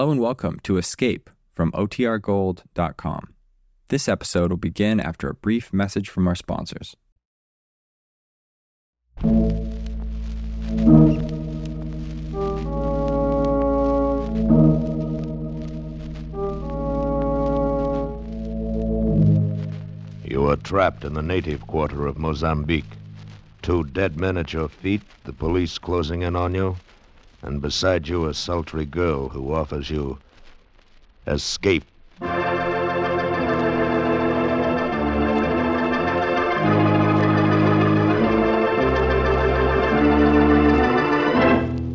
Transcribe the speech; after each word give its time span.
Hello 0.00 0.12
and 0.12 0.20
welcome 0.22 0.58
to 0.62 0.78
Escape 0.78 1.28
from 1.52 1.72
OTRGold.com. 1.72 3.34
This 3.88 4.08
episode 4.08 4.50
will 4.50 4.56
begin 4.56 4.98
after 4.98 5.28
a 5.28 5.34
brief 5.34 5.74
message 5.74 6.08
from 6.08 6.26
our 6.26 6.34
sponsors. 6.34 6.96
You 20.24 20.46
are 20.48 20.56
trapped 20.62 21.04
in 21.04 21.12
the 21.12 21.20
native 21.22 21.66
quarter 21.66 22.06
of 22.06 22.16
Mozambique. 22.16 22.86
Two 23.60 23.84
dead 23.84 24.18
men 24.18 24.38
at 24.38 24.54
your 24.54 24.70
feet, 24.70 25.02
the 25.24 25.34
police 25.34 25.76
closing 25.76 26.22
in 26.22 26.36
on 26.36 26.54
you, 26.54 26.76
and 27.42 27.60
beside 27.62 28.08
you 28.08 28.26
a 28.26 28.34
sultry 28.34 28.84
girl 28.84 29.28
who 29.28 29.52
offers 29.54 29.90
you 29.90 30.18
escape. 31.26 31.84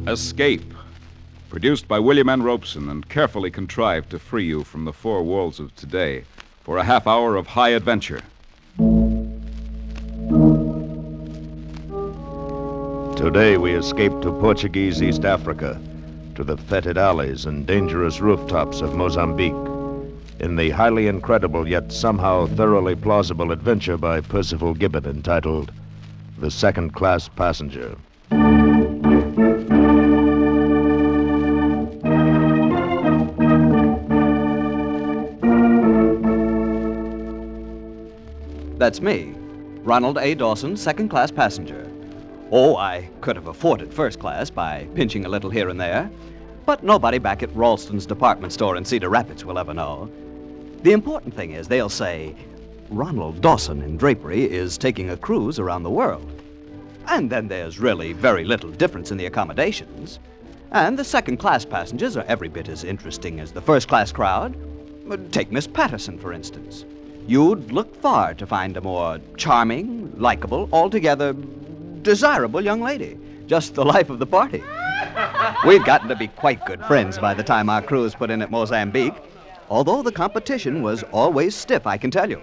Escape. 0.08 0.74
Produced 1.50 1.88
by 1.88 2.00
William 2.00 2.30
N. 2.30 2.44
Robson 2.44 2.90
and 2.90 3.08
carefully 3.08 3.52
contrived 3.52 4.10
to 4.12 4.20
free 4.20 4.46
you 4.46 4.64
from 4.64 4.86
the 4.86 4.94
four 4.94 5.24
walls 5.24 5.60
of 5.60 5.76
today 5.76 6.24
for 6.64 6.78
a 6.78 6.84
half 6.84 7.08
hour 7.08 7.36
of 7.36 7.48
high 7.48 7.70
adventure. 7.70 8.22
Today 13.26 13.58
we 13.58 13.74
escape 13.74 14.12
to 14.22 14.32
Portuguese 14.32 15.02
East 15.02 15.26
Africa, 15.26 15.82
to 16.36 16.44
the 16.44 16.58
fetid 16.58 16.96
alleys 16.96 17.48
and 17.48 17.66
dangerous 17.66 18.22
rooftops 18.22 18.82
of 18.82 18.94
Mozambique, 18.94 19.52
in 20.40 20.56
the 20.56 20.70
highly 20.70 21.08
incredible 21.08 21.68
yet 21.68 21.92
somehow 21.92 22.46
thoroughly 22.46 22.96
plausible 22.96 23.52
adventure 23.52 23.98
by 23.98 24.22
Perceval 24.22 24.76
Gibbon 24.76 25.08
entitled 25.08 25.72
The 26.38 26.52
Second 26.52 26.94
Class 26.94 27.28
Passenger. 27.28 27.98
That's 38.78 39.02
me, 39.02 39.34
Ronald 39.82 40.20
A. 40.20 40.36
Dawson, 40.36 40.78
second 40.78 41.10
class 41.10 41.32
passenger. 41.32 41.90
Oh, 42.52 42.78
I 42.78 43.10
could 43.22 43.36
have 43.36 43.48
afforded 43.48 43.92
first 43.92 44.20
class 44.20 44.52
by 44.52 44.88
pinching 44.94 45.26
a 45.26 45.30
little 45.30 45.50
here 45.50 45.70
and 45.70 45.80
there, 45.80 46.10
but 46.66 46.84
nobody 46.84 47.18
back 47.18 47.42
at 47.42 47.56
Ralston's 47.56 48.06
department 48.06 48.54
store 48.54 48.78
in 48.78 48.86
Cedar 48.86 49.10
Rapids 49.10 49.44
will 49.44 49.58
ever 49.58 49.74
know. 49.74 50.12
The 50.84 50.92
important 50.92 51.34
thing 51.34 51.52
is 51.52 51.68
they'll 51.68 51.90
say, 51.90 52.36
Ronald 52.90 53.42
Dawson 53.42 53.82
in 53.82 53.98
drapery 53.98 54.44
is 54.44 54.78
taking 54.78 55.10
a 55.10 55.18
cruise 55.18 55.58
around 55.58 55.82
the 55.82 55.90
world. 55.90 56.32
And 57.08 57.32
then 57.32 57.48
there's 57.48 57.80
really 57.80 58.14
very 58.14 58.44
little 58.44 58.70
difference 58.70 59.10
in 59.10 59.18
the 59.18 59.26
accommodations. 59.26 60.20
And 60.72 61.00
the 61.00 61.04
second 61.04 61.38
class 61.38 61.66
passengers 61.66 62.16
are 62.16 62.26
every 62.28 62.48
bit 62.48 62.70
as 62.70 62.84
interesting 62.84 63.40
as 63.40 63.52
the 63.52 63.62
first 63.62 63.88
class 63.88 64.12
crowd. 64.12 64.56
Take 65.32 65.52
Miss 65.52 65.66
Patterson, 65.66 66.20
for 66.20 66.32
instance. 66.32 66.86
You'd 67.28 67.72
look 67.72 67.96
far 67.96 68.36
to 68.36 68.46
find 68.46 68.78
a 68.78 68.82
more 68.82 69.20
charming, 69.36 70.14
likable, 70.20 70.70
altogether 70.72 71.36
desirable 72.06 72.62
young 72.62 72.82
lady. 72.82 73.18
Just 73.48 73.76
the 73.76 73.84
life 73.84 74.10
of 74.10 74.20
the 74.20 74.26
party. 74.26 74.64
We'd 75.68 75.84
gotten 75.84 76.08
to 76.08 76.16
be 76.16 76.28
quite 76.28 76.66
good 76.66 76.84
friends 76.86 77.18
by 77.18 77.34
the 77.34 77.44
time 77.44 77.70
our 77.70 77.82
cruise 77.82 78.16
put 78.16 78.30
in 78.32 78.42
at 78.42 78.50
Mozambique, 78.50 79.16
although 79.70 80.02
the 80.02 80.12
competition 80.12 80.82
was 80.82 81.04
always 81.12 81.56
stiff, 81.56 81.86
I 81.86 81.98
can 81.98 82.12
tell 82.12 82.30
you. 82.30 82.40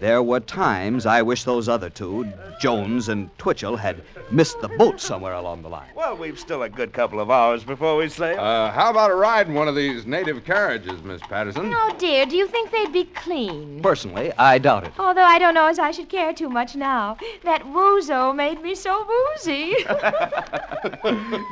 There 0.00 0.22
were 0.22 0.40
times 0.40 1.04
I 1.04 1.20
wish 1.20 1.44
those 1.44 1.68
other 1.68 1.90
two, 1.90 2.26
Jones 2.58 3.10
and 3.10 3.28
Twitchell, 3.36 3.76
had 3.76 4.02
missed 4.30 4.58
the 4.62 4.68
boat 4.68 4.98
somewhere 4.98 5.34
along 5.34 5.60
the 5.60 5.68
line. 5.68 5.90
Well, 5.94 6.16
we've 6.16 6.38
still 6.38 6.62
a 6.62 6.70
good 6.70 6.94
couple 6.94 7.20
of 7.20 7.30
hours 7.30 7.64
before 7.64 7.96
we 7.98 8.08
sail. 8.08 8.40
Uh, 8.40 8.70
how 8.70 8.88
about 8.90 9.10
a 9.10 9.14
ride 9.14 9.48
in 9.48 9.52
one 9.52 9.68
of 9.68 9.74
these 9.76 10.06
native 10.06 10.42
carriages, 10.42 11.02
Miss 11.02 11.20
Patterson? 11.20 11.70
Oh, 11.74 11.94
dear, 11.98 12.24
do 12.24 12.34
you 12.34 12.48
think 12.48 12.70
they'd 12.70 12.90
be 12.90 13.04
clean? 13.04 13.82
Personally, 13.82 14.32
I 14.38 14.56
doubt 14.56 14.84
it. 14.84 14.92
Although 14.98 15.20
I 15.22 15.38
don't 15.38 15.52
know 15.52 15.66
as 15.66 15.78
I 15.78 15.90
should 15.90 16.08
care 16.08 16.32
too 16.32 16.48
much 16.48 16.74
now. 16.74 17.18
That 17.44 17.62
ouzo 17.64 18.34
made 18.34 18.62
me 18.62 18.74
so 18.74 19.06
woozy. 19.06 19.74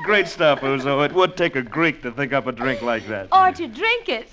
Great 0.04 0.26
stuff, 0.26 0.60
ouzo. 0.62 1.04
It 1.04 1.12
would 1.12 1.36
take 1.36 1.54
a 1.54 1.62
Greek 1.62 2.00
to 2.00 2.10
think 2.12 2.32
up 2.32 2.46
a 2.46 2.52
drink 2.52 2.80
like 2.80 3.06
that. 3.08 3.28
or 3.30 3.52
to 3.52 3.68
drink 3.68 4.08
it. 4.08 4.32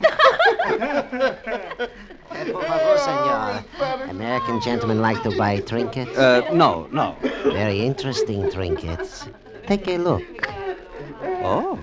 Por 2.29 2.63
favor, 2.63 2.97
senor. 2.97 3.63
American 4.09 4.61
gentlemen 4.61 5.01
like 5.01 5.21
to 5.23 5.35
buy 5.37 5.59
trinkets. 5.59 6.17
Uh, 6.17 6.49
no, 6.53 6.87
no. 6.91 7.15
Very 7.43 7.81
interesting 7.81 8.51
trinkets. 8.51 9.27
Take 9.67 9.87
a 9.87 9.97
look. 9.97 10.23
Oh. 11.43 11.79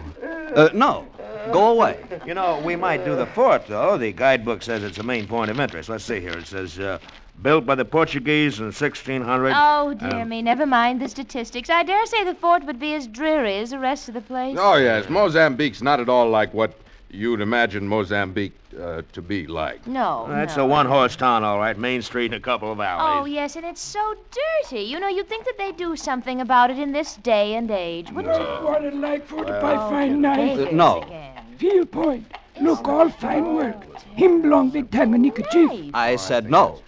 Uh, 0.54 0.68
no. 0.74 1.06
Go 1.52 1.72
away. 1.72 2.04
You 2.24 2.34
know, 2.34 2.60
we 2.64 2.76
might 2.76 3.04
do 3.04 3.16
the 3.16 3.26
fort, 3.26 3.66
though. 3.66 3.98
The 3.98 4.12
guidebook 4.12 4.62
says 4.62 4.84
it's 4.84 4.98
a 4.98 5.02
main 5.02 5.26
point 5.26 5.50
of 5.50 5.58
interest. 5.58 5.88
Let's 5.88 6.04
see 6.04 6.20
here. 6.20 6.38
It 6.38 6.46
says, 6.46 6.78
uh, 6.78 6.98
built 7.42 7.66
by 7.66 7.74
the 7.74 7.84
Portuguese 7.84 8.58
in 8.60 8.66
1600. 8.66 9.52
oh, 9.56 9.94
dear 9.94 10.20
Um, 10.20 10.28
me, 10.28 10.42
never 10.42 10.66
mind 10.66 11.00
the 11.00 11.08
statistics. 11.08 11.68
I 11.68 11.82
dare 11.82 12.06
say 12.06 12.22
the 12.24 12.34
fort 12.34 12.64
would 12.64 12.78
be 12.78 12.94
as 12.94 13.08
dreary 13.08 13.56
as 13.56 13.70
the 13.70 13.78
rest 13.80 14.08
of 14.08 14.14
the 14.14 14.20
place. 14.20 14.56
Oh, 14.60 14.76
yes. 14.76 15.08
Mozambique's 15.08 15.82
not 15.82 15.98
at 15.98 16.08
all 16.08 16.28
like 16.30 16.54
what 16.54 16.74
you'd 17.12 17.40
imagine 17.40 17.86
Mozambique 17.86 18.54
uh, 18.80 19.02
to 19.12 19.22
be 19.22 19.46
like. 19.46 19.86
No. 19.86 20.26
That's 20.28 20.56
no. 20.56 20.64
a 20.64 20.66
one 20.66 20.86
horse 20.86 21.14
town, 21.14 21.44
all 21.44 21.58
right. 21.58 21.78
Main 21.78 22.02
Street 22.02 22.26
and 22.26 22.34
a 22.34 22.40
couple 22.40 22.72
of 22.72 22.80
alleys. 22.80 23.20
Oh, 23.20 23.24
yes, 23.26 23.56
and 23.56 23.64
it's 23.64 23.82
so 23.82 24.14
dirty. 24.30 24.82
You 24.82 24.98
know, 24.98 25.08
you'd 25.08 25.28
think 25.28 25.44
that 25.44 25.58
they'd 25.58 25.76
do 25.76 25.94
something 25.94 26.40
about 26.40 26.70
it 26.70 26.78
in 26.78 26.92
this 26.92 27.16
day 27.16 27.54
and 27.54 27.70
age, 27.70 28.10
wouldn't 28.10 28.34
you? 28.34 28.46
What 28.64 28.84
it 28.84 28.94
like 28.94 29.26
for 29.26 29.44
to 29.44 29.52
buy 29.52 29.76
fine 29.90 30.20
knife? 30.20 30.56
Davis 30.56 30.72
no. 30.72 31.02
again. 31.02 31.44
Field 31.58 31.92
point. 31.92 32.26
Look, 32.60 32.86
all 32.88 33.08
fine 33.08 33.54
work. 33.54 33.76
Him 34.14 34.42
belong 34.42 34.70
big 34.70 34.90
time 34.90 35.14
in 35.14 35.32
chief. 35.50 35.94
I 35.94 36.16
said 36.16 36.50
no. 36.50 36.80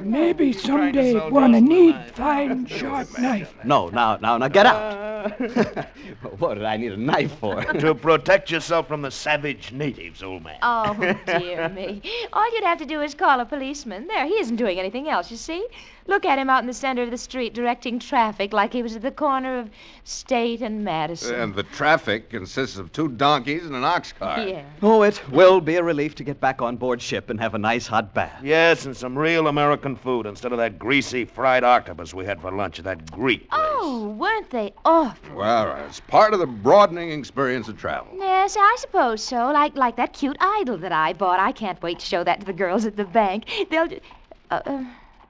Maybe 0.00 0.52
someday 0.52 1.28
wanna 1.30 1.60
need 1.60 1.96
fine 2.14 2.66
sharp 2.66 3.18
knife. 3.18 3.54
No, 3.64 3.88
now, 3.88 4.16
now, 4.16 4.38
now, 4.38 4.48
get 4.48 4.66
out. 4.66 4.76
Uh. 4.76 5.84
what 6.38 6.54
did 6.54 6.64
I 6.64 6.76
need 6.76 6.92
a 6.92 6.96
knife 6.96 7.32
for? 7.38 7.62
to 7.84 7.94
protect 7.94 8.50
yourself 8.50 8.88
from 8.88 9.02
the 9.02 9.10
savage 9.10 9.72
natives, 9.72 10.22
old 10.22 10.42
man. 10.42 10.58
Oh, 10.62 10.94
dear 11.26 11.68
me. 11.68 12.02
All 12.32 12.52
you'd 12.54 12.64
have 12.64 12.78
to 12.78 12.86
do 12.86 13.00
is 13.00 13.14
call 13.14 13.40
a 13.40 13.44
policeman. 13.44 14.06
There, 14.06 14.26
he 14.26 14.34
isn't 14.34 14.56
doing 14.56 14.78
anything 14.78 15.08
else, 15.08 15.30
you 15.30 15.36
see. 15.36 15.66
Look 16.06 16.24
at 16.24 16.38
him 16.38 16.50
out 16.50 16.62
in 16.62 16.66
the 16.66 16.72
center 16.74 17.02
of 17.02 17.10
the 17.10 17.18
street 17.18 17.54
directing 17.54 17.98
traffic 17.98 18.52
like 18.52 18.72
he 18.72 18.82
was 18.82 18.96
at 18.96 19.02
the 19.02 19.10
corner 19.10 19.58
of 19.58 19.70
State 20.04 20.60
and 20.60 20.84
Madison. 20.84 21.34
And 21.34 21.54
the 21.54 21.62
traffic 21.62 22.28
consists 22.30 22.76
of 22.78 22.92
two 22.92 23.08
donkeys 23.08 23.64
and 23.66 23.74
an 23.76 23.84
ox 23.84 24.12
cart. 24.12 24.48
yeah. 24.48 24.64
Oh, 24.82 25.02
it 25.02 25.20
will 25.30 25.60
be 25.60 25.76
a 25.76 25.82
relief 25.82 26.14
to 26.16 26.24
get 26.24 26.40
back 26.40 26.60
on 26.60 26.76
board 26.76 27.00
ship 27.00 27.30
and 27.30 27.38
have 27.40 27.54
a 27.54 27.58
nice 27.58 27.86
hot 27.86 28.12
bath. 28.14 28.40
Yes, 28.42 28.84
and 28.86 28.96
some 28.96 29.16
real 29.16 29.46
American 29.48 29.94
food 29.96 30.26
instead 30.26 30.52
of 30.52 30.58
that 30.58 30.78
greasy 30.78 31.24
fried 31.24 31.62
octopus 31.64 32.12
we 32.12 32.24
had 32.24 32.40
for 32.40 32.50
lunch 32.50 32.78
at 32.78 32.84
that 32.84 33.10
Greek 33.10 33.48
place. 33.48 33.60
Oh, 33.62 34.08
weren't 34.18 34.50
they 34.50 34.72
awful? 34.84 35.36
Well, 35.36 35.76
it's 35.86 36.00
part 36.00 36.34
of 36.34 36.40
the 36.40 36.46
broadening 36.46 37.10
experience 37.12 37.68
of 37.68 37.78
travel. 37.78 38.12
Yes, 38.16 38.56
I 38.58 38.76
suppose 38.78 39.22
so. 39.22 39.50
Like 39.52 39.76
like 39.76 39.96
that 39.96 40.12
cute 40.12 40.36
idol 40.40 40.76
that 40.78 40.92
I 40.92 41.12
bought. 41.12 41.38
I 41.40 41.52
can't 41.52 41.80
wait 41.82 41.98
to 42.00 42.06
show 42.06 42.24
that 42.24 42.40
to 42.40 42.46
the 42.46 42.52
girls 42.52 42.84
at 42.86 42.96
the 42.96 43.04
bank. 43.04 43.44
They'll. 43.70 43.86
ju- 43.88 44.00
Uh, 44.50 44.60
uh, 44.66 44.84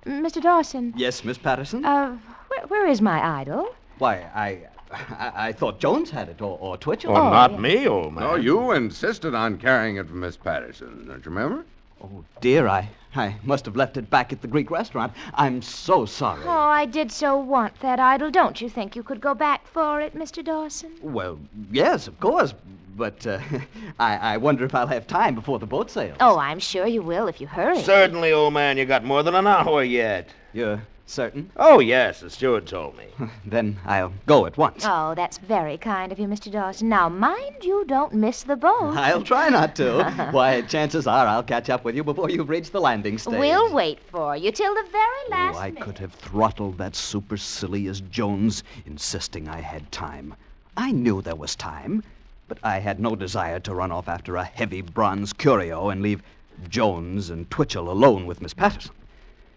Mr. 0.06 0.42
Dawson. 0.42 0.92
Yes, 0.96 1.24
Miss 1.24 1.38
Patterson? 1.38 1.84
Uh, 1.84 2.18
where, 2.48 2.66
where 2.66 2.86
is 2.88 3.00
my 3.00 3.40
idol? 3.40 3.74
Why, 3.98 4.26
I, 4.34 4.58
I, 4.90 5.32
I 5.48 5.52
thought 5.52 5.78
Jones 5.78 6.10
had 6.10 6.28
it, 6.28 6.40
or, 6.42 6.58
or 6.60 6.76
Twitchell. 6.76 7.12
Well, 7.12 7.26
Oh, 7.26 7.30
not 7.30 7.52
yeah. 7.52 7.58
me, 7.58 7.86
old 7.88 8.12
man. 8.14 8.24
No, 8.24 8.34
you 8.34 8.72
insisted 8.72 9.34
on 9.34 9.58
carrying 9.58 9.96
it 9.96 10.08
for 10.08 10.14
Miss 10.14 10.36
Patterson. 10.36 11.06
Don't 11.06 11.24
you 11.24 11.30
remember? 11.30 11.64
Oh, 12.02 12.24
dear, 12.40 12.66
I, 12.66 12.88
I 13.14 13.36
must 13.42 13.66
have 13.66 13.76
left 13.76 13.96
it 13.96 14.08
back 14.08 14.32
at 14.32 14.40
the 14.40 14.48
Greek 14.48 14.70
restaurant. 14.70 15.12
I'm 15.34 15.60
so 15.60 16.06
sorry. 16.06 16.42
Oh, 16.44 16.50
I 16.50 16.86
did 16.86 17.12
so 17.12 17.36
want 17.36 17.78
that 17.80 18.00
idol. 18.00 18.30
Don't 18.30 18.60
you 18.60 18.68
think 18.68 18.96
you 18.96 19.02
could 19.02 19.20
go 19.20 19.34
back 19.34 19.66
for 19.66 20.00
it, 20.00 20.14
Mr. 20.14 20.42
Dawson? 20.44 20.92
Well, 21.02 21.38
yes, 21.70 22.08
of 22.08 22.18
course, 22.20 22.54
but 22.96 23.26
uh, 23.26 23.38
I, 23.98 24.16
I 24.16 24.36
wonder 24.38 24.64
if 24.64 24.74
I'll 24.74 24.86
have 24.86 25.06
time 25.06 25.34
before 25.34 25.58
the 25.58 25.66
boat 25.66 25.90
sails. 25.90 26.16
Oh, 26.20 26.38
I'm 26.38 26.58
sure 26.58 26.86
you 26.86 27.02
will 27.02 27.28
if 27.28 27.40
you 27.40 27.46
hurry. 27.46 27.82
Certainly, 27.82 28.32
old 28.32 28.54
man. 28.54 28.78
You 28.78 28.86
got 28.86 29.04
more 29.04 29.22
than 29.22 29.34
an 29.34 29.46
hour 29.46 29.82
yet. 29.82 30.30
You're 30.52 30.82
certain? 31.06 31.50
Oh, 31.56 31.78
yes, 31.80 32.20
the 32.20 32.30
steward 32.30 32.66
told 32.66 32.96
me. 32.96 33.06
Then 33.44 33.78
I'll 33.84 34.12
go 34.26 34.46
at 34.46 34.56
once. 34.56 34.84
Oh, 34.86 35.14
that's 35.14 35.38
very 35.38 35.76
kind 35.76 36.12
of 36.12 36.18
you, 36.18 36.26
Mr. 36.26 36.50
Dawson. 36.50 36.88
Now, 36.88 37.08
mind 37.08 37.62
you 37.62 37.84
don't 37.86 38.14
miss 38.14 38.42
the 38.42 38.56
boat. 38.56 38.94
I'll 38.96 39.22
try 39.22 39.48
not 39.48 39.76
to. 39.76 40.04
Why, 40.30 40.62
chances 40.62 41.06
are 41.06 41.26
I'll 41.26 41.42
catch 41.42 41.70
up 41.70 41.84
with 41.84 41.94
you 41.94 42.04
before 42.04 42.30
you 42.30 42.42
reach 42.42 42.70
the 42.70 42.80
landing 42.80 43.18
stage. 43.18 43.38
We'll 43.38 43.72
wait 43.72 44.00
for 44.00 44.36
you 44.36 44.50
till 44.52 44.74
the 44.74 44.88
very 44.90 45.22
oh, 45.26 45.30
last 45.30 45.56
Oh, 45.56 45.58
I 45.60 45.70
minute. 45.70 45.82
could 45.82 45.98
have 45.98 46.12
throttled 46.14 46.78
that 46.78 46.94
supercilious 46.94 48.00
Jones, 48.10 48.62
insisting 48.86 49.48
I 49.48 49.60
had 49.60 49.90
time. 49.92 50.34
I 50.76 50.92
knew 50.92 51.20
there 51.22 51.36
was 51.36 51.56
time. 51.56 52.02
But 52.48 52.58
I 52.62 52.80
had 52.80 53.00
no 53.00 53.16
desire 53.16 53.60
to 53.60 53.74
run 53.74 53.90
off 53.92 54.08
after 54.08 54.36
a 54.36 54.44
heavy 54.44 54.82
bronze 54.82 55.32
curio 55.32 55.88
and 55.88 56.02
leave 56.02 56.22
Jones 56.68 57.30
and 57.30 57.48
Twitchell 57.50 57.88
alone 57.88 58.26
with 58.26 58.42
Miss 58.42 58.52
Patterson. 58.52 58.92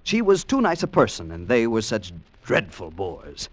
She 0.05 0.21
was 0.21 0.43
too 0.43 0.61
nice 0.61 0.83
a 0.83 0.87
person, 0.87 1.31
and 1.31 1.47
they 1.47 1.65
were 1.65 1.81
such 1.81 2.13
dreadful 2.43 2.91
bores. 2.91 3.49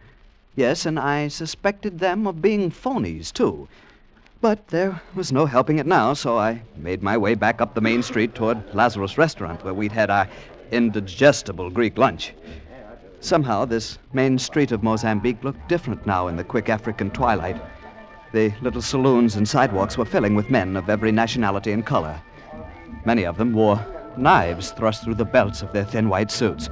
Yes, 0.55 0.85
and 0.85 0.99
I 0.99 1.29
suspected 1.29 1.99
them 1.99 2.27
of 2.27 2.43
being 2.43 2.71
phonies, 2.71 3.33
too. 3.33 3.69
But 4.43 4.69
there 4.69 5.01
was 5.15 5.33
no 5.33 5.47
helping 5.47 5.79
it 5.79 5.87
now, 5.87 6.13
so 6.13 6.37
I 6.37 6.61
made 6.77 7.03
my 7.03 7.17
way 7.17 7.35
back 7.35 7.63
up 7.63 7.75
the 7.75 7.81
main 7.81 8.03
street 8.03 8.35
toward 8.35 8.75
Lazarus 8.75 9.17
Restaurant, 9.17 9.65
where 9.65 9.73
we'd 9.73 9.93
had 9.93 10.11
our 10.11 10.29
indigestible 10.71 11.71
Greek 11.71 11.97
lunch. 11.97 12.35
Somehow, 13.21 13.65
this 13.65 13.99
main 14.13 14.39
street 14.39 14.73
of 14.73 14.83
Mozambique 14.83 15.43
looked 15.43 15.67
different 15.71 16.07
now 16.07 16.29
in 16.29 16.37
the 16.37 16.45
quick 16.45 16.69
African 16.69 17.11
twilight. 17.11 17.57
The 18.33 18.53
little 18.61 18.83
saloons 18.83 19.37
and 19.37 19.49
sidewalks 19.49 19.97
were 19.97 20.05
filling 20.05 20.35
with 20.35 20.51
men 20.51 20.77
of 20.77 20.91
every 20.91 21.13
nationality 21.13 21.73
and 21.73 21.87
color. 21.87 22.21
Many 23.07 23.25
of 23.25 23.39
them 23.39 23.55
wore 23.55 23.87
knives 24.17 24.71
thrust 24.73 25.03
through 25.03 25.15
the 25.15 25.25
belts 25.25 25.63
of 25.63 25.73
their 25.73 25.85
thin 25.85 26.09
white 26.09 26.31
suits. 26.31 26.69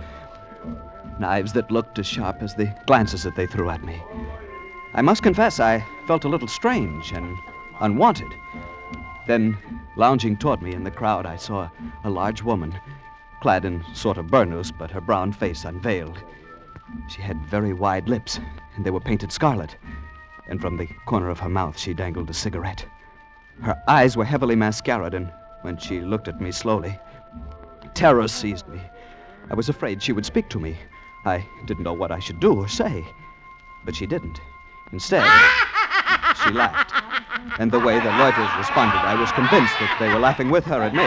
Knives 1.18 1.52
that 1.52 1.70
looked 1.70 1.98
as 1.98 2.06
sharp 2.06 2.42
as 2.42 2.54
the 2.54 2.74
glances 2.86 3.22
that 3.22 3.36
they 3.36 3.46
threw 3.46 3.70
at 3.70 3.84
me. 3.84 4.02
I 4.94 5.02
must 5.02 5.22
confess, 5.22 5.60
I 5.60 5.84
felt 6.06 6.24
a 6.24 6.28
little 6.28 6.48
strange 6.48 7.12
and 7.12 7.36
unwanted. 7.80 8.32
Then, 9.26 9.56
lounging 9.96 10.36
toward 10.36 10.62
me 10.62 10.72
in 10.72 10.82
the 10.82 10.90
crowd, 10.90 11.26
I 11.26 11.36
saw 11.36 11.68
a 12.04 12.10
large 12.10 12.42
woman, 12.42 12.78
clad 13.40 13.64
in 13.64 13.84
sort 13.94 14.18
of 14.18 14.26
burnous, 14.26 14.72
but 14.76 14.90
her 14.90 15.00
brown 15.00 15.32
face 15.32 15.64
unveiled. 15.64 16.22
She 17.08 17.22
had 17.22 17.44
very 17.46 17.72
wide 17.72 18.08
lips, 18.08 18.40
and 18.74 18.84
they 18.84 18.90
were 18.90 19.00
painted 19.00 19.30
scarlet, 19.30 19.76
and 20.48 20.60
from 20.60 20.76
the 20.76 20.88
corner 21.06 21.28
of 21.28 21.38
her 21.40 21.48
mouth 21.48 21.78
she 21.78 21.94
dangled 21.94 22.30
a 22.30 22.34
cigarette. 22.34 22.84
Her 23.62 23.80
eyes 23.86 24.16
were 24.16 24.24
heavily 24.24 24.56
mascaraed, 24.56 25.14
and 25.14 25.30
when 25.62 25.76
she 25.76 26.00
looked 26.00 26.28
at 26.28 26.40
me 26.40 26.50
slowly, 26.50 26.98
terror 27.94 28.28
seized 28.28 28.68
me. 28.68 28.80
I 29.50 29.54
was 29.54 29.68
afraid 29.68 30.02
she 30.02 30.12
would 30.12 30.26
speak 30.26 30.48
to 30.50 30.60
me. 30.60 30.76
I 31.24 31.44
didn't 31.66 31.84
know 31.84 31.92
what 31.92 32.12
I 32.12 32.18
should 32.18 32.40
do 32.40 32.54
or 32.54 32.68
say. 32.68 33.04
But 33.84 33.96
she 33.96 34.06
didn't. 34.06 34.40
Instead, 34.92 35.24
she 36.42 36.50
laughed. 36.50 36.92
And 37.58 37.70
the 37.70 37.78
way 37.78 37.98
the 37.98 38.10
loiterers 38.10 38.50
responded, 38.56 38.98
I 38.98 39.18
was 39.18 39.30
convinced 39.32 39.74
that 39.80 39.96
they 39.98 40.08
were 40.08 40.18
laughing 40.18 40.50
with 40.50 40.64
her 40.64 40.82
at 40.82 40.94
me. 40.94 41.04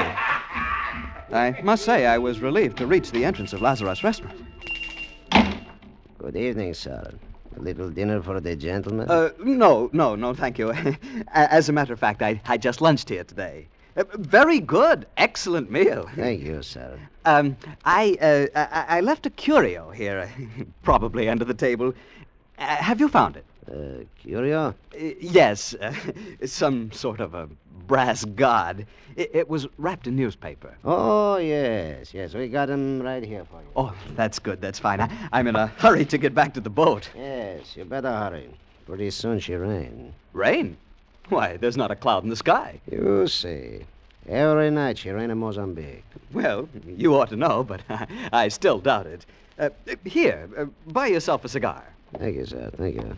I 1.35 1.59
must 1.63 1.83
say, 1.83 2.05
I 2.05 2.17
was 2.17 2.39
relieved 2.41 2.77
to 2.77 2.87
reach 2.87 3.11
the 3.11 3.25
entrance 3.25 3.53
of 3.53 3.61
Lazarus 3.61 4.03
Restaurant. 4.03 4.39
Good 6.19 6.35
evening, 6.35 6.73
sir. 6.73 7.13
A 7.57 7.59
little 7.59 7.89
dinner 7.89 8.21
for 8.21 8.39
the 8.39 8.55
gentlemen? 8.55 9.09
Uh, 9.09 9.29
no, 9.39 9.89
no, 9.93 10.15
no, 10.15 10.33
thank 10.33 10.57
you. 10.57 10.73
As 11.33 11.69
a 11.69 11.73
matter 11.73 11.93
of 11.93 11.99
fact, 11.99 12.21
I, 12.21 12.41
I 12.45 12.57
just 12.57 12.81
lunched 12.81 13.09
here 13.09 13.23
today. 13.23 13.67
Uh, 13.95 14.03
very 14.13 14.59
good, 14.59 15.05
excellent 15.17 15.69
meal. 15.69 16.09
Thank 16.15 16.41
you, 16.41 16.63
sir. 16.63 16.99
Um, 17.25 17.55
I, 17.85 18.17
uh, 18.21 18.47
I, 18.55 18.97
I 18.97 19.01
left 19.01 19.25
a 19.25 19.29
curio 19.29 19.91
here, 19.91 20.29
probably 20.83 21.29
under 21.29 21.45
the 21.45 21.53
table. 21.53 21.93
Uh, 22.57 22.63
have 22.65 22.99
you 22.99 23.07
found 23.07 23.37
it? 23.37 23.45
Uh, 23.71 24.03
curio? 24.19 24.69
Uh, 24.93 24.97
yes, 25.19 25.73
uh, 25.75 25.93
some 26.45 26.91
sort 26.91 27.19
of 27.19 27.33
a 27.33 27.47
brass 27.87 28.25
god. 28.25 28.85
It, 29.15 29.29
it 29.33 29.49
was 29.49 29.67
wrapped 29.77 30.07
in 30.07 30.15
newspaper. 30.15 30.75
Oh, 30.83 31.37
yes, 31.37 32.13
yes. 32.13 32.33
We 32.33 32.47
got 32.47 32.69
him 32.69 33.01
right 33.01 33.23
here 33.23 33.45
for 33.45 33.61
you. 33.61 33.67
Oh, 33.75 33.93
that's 34.15 34.39
good. 34.39 34.59
That's 34.59 34.79
fine. 34.79 35.01
I, 35.01 35.09
I'm 35.31 35.47
in 35.47 35.55
a 35.55 35.67
hurry 35.67 36.05
to 36.05 36.17
get 36.17 36.33
back 36.33 36.53
to 36.55 36.61
the 36.61 36.69
boat. 36.69 37.09
Yes, 37.15 37.77
you 37.77 37.85
better 37.85 38.11
hurry. 38.11 38.49
Pretty 38.85 39.11
soon 39.11 39.39
she 39.39 39.53
rain. 39.53 40.13
Rain? 40.33 40.77
Why, 41.29 41.57
there's 41.57 41.77
not 41.77 41.91
a 41.91 41.95
cloud 41.95 42.23
in 42.23 42.29
the 42.29 42.35
sky. 42.35 42.79
You 42.91 43.27
see. 43.27 43.85
Every 44.27 44.71
night 44.71 44.97
she 44.97 45.09
rain 45.09 45.31
in 45.31 45.37
Mozambique. 45.37 46.03
Well, 46.31 46.69
you 46.87 47.15
ought 47.15 47.29
to 47.29 47.35
know, 47.35 47.63
but 47.63 47.81
I, 47.89 48.07
I 48.33 48.47
still 48.47 48.79
doubt 48.79 49.07
it. 49.07 49.25
Uh, 49.59 49.69
here, 50.05 50.49
uh, 50.57 50.65
buy 50.87 51.07
yourself 51.07 51.45
a 51.45 51.49
cigar. 51.49 51.83
Thank 52.17 52.35
you, 52.35 52.45
sir. 52.45 52.71
Thank 52.77 52.95
you. 52.95 53.15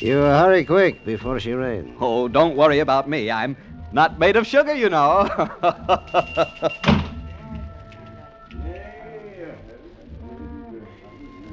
You 0.00 0.18
hurry 0.18 0.64
quick 0.64 1.04
before 1.04 1.40
she 1.40 1.52
rain. 1.52 1.96
Oh, 2.00 2.28
don't 2.28 2.56
worry 2.56 2.80
about 2.80 3.08
me. 3.08 3.30
I'm 3.30 3.56
not 3.92 4.18
made 4.18 4.36
of 4.36 4.46
sugar, 4.46 4.74
you 4.74 4.88
know. 4.90 5.28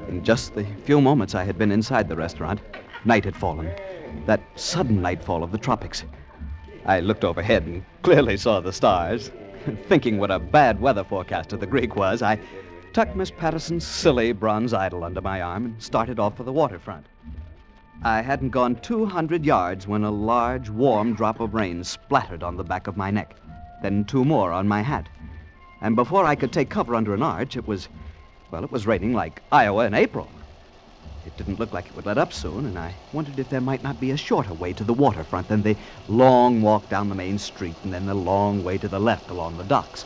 In 0.07 0.23
just 0.23 0.53
the 0.53 0.63
few 0.85 1.01
moments 1.01 1.33
I 1.33 1.43
had 1.43 1.57
been 1.57 1.71
inside 1.71 2.07
the 2.07 2.15
restaurant, 2.15 2.61
night 3.03 3.25
had 3.25 3.35
fallen. 3.35 3.71
That 4.25 4.41
sudden 4.55 5.01
nightfall 5.01 5.43
of 5.43 5.51
the 5.51 5.57
tropics. 5.57 6.03
I 6.85 6.99
looked 6.99 7.23
overhead 7.23 7.63
and 7.63 7.83
clearly 8.01 8.37
saw 8.37 8.59
the 8.59 8.73
stars. 8.73 9.31
Thinking 9.87 10.19
what 10.19 10.31
a 10.31 10.39
bad 10.39 10.79
weather 10.79 11.03
forecaster 11.03 11.57
the 11.57 11.67
Greek 11.67 11.95
was, 11.95 12.21
I 12.21 12.39
tucked 12.93 13.15
Miss 13.15 13.31
Patterson's 13.31 13.85
silly 13.85 14.31
bronze 14.31 14.73
idol 14.73 15.03
under 15.03 15.21
my 15.21 15.41
arm 15.41 15.65
and 15.65 15.83
started 15.83 16.19
off 16.19 16.37
for 16.37 16.43
the 16.43 16.53
waterfront. 16.53 17.07
I 18.03 18.21
hadn't 18.21 18.49
gone 18.49 18.75
200 18.75 19.45
yards 19.45 19.87
when 19.87 20.03
a 20.03 20.11
large, 20.11 20.69
warm 20.69 21.13
drop 21.13 21.39
of 21.39 21.53
rain 21.53 21.83
splattered 21.83 22.43
on 22.43 22.57
the 22.57 22.63
back 22.63 22.87
of 22.87 22.97
my 22.97 23.09
neck, 23.09 23.35
then 23.81 24.05
two 24.05 24.23
more 24.23 24.51
on 24.51 24.67
my 24.67 24.81
hat. 24.81 25.09
And 25.81 25.95
before 25.95 26.25
I 26.25 26.35
could 26.35 26.51
take 26.51 26.69
cover 26.69 26.95
under 26.95 27.13
an 27.13 27.23
arch, 27.23 27.57
it 27.57 27.67
was, 27.67 27.89
well, 28.51 28.63
it 28.63 28.71
was 28.71 28.87
raining 28.87 29.13
like 29.13 29.41
Iowa 29.51 29.85
in 29.85 29.93
April. 29.93 30.29
It 31.27 31.35
didn't 31.35 31.57
look 31.57 31.73
like 31.73 31.87
it 31.87 31.95
would 31.95 32.05
let 32.05 32.19
up 32.19 32.31
soon, 32.31 32.67
and 32.67 32.77
I 32.77 33.01
wondered 33.11 33.39
if 33.39 33.49
there 33.49 33.59
might 33.59 33.81
not 33.81 33.99
be 33.99 34.11
a 34.11 34.15
shorter 34.15 34.53
way 34.53 34.75
to 34.75 34.83
the 34.83 34.93
waterfront 34.93 35.47
than 35.47 35.63
the 35.63 35.75
long 36.05 36.61
walk 36.61 36.87
down 36.87 37.09
the 37.09 37.15
main 37.15 37.39
street 37.39 37.79
and 37.81 37.91
then 37.91 38.05
the 38.05 38.13
long 38.13 38.61
way 38.61 38.77
to 38.77 38.87
the 38.87 38.99
left 38.99 39.31
along 39.31 39.57
the 39.57 39.63
docks. 39.63 40.05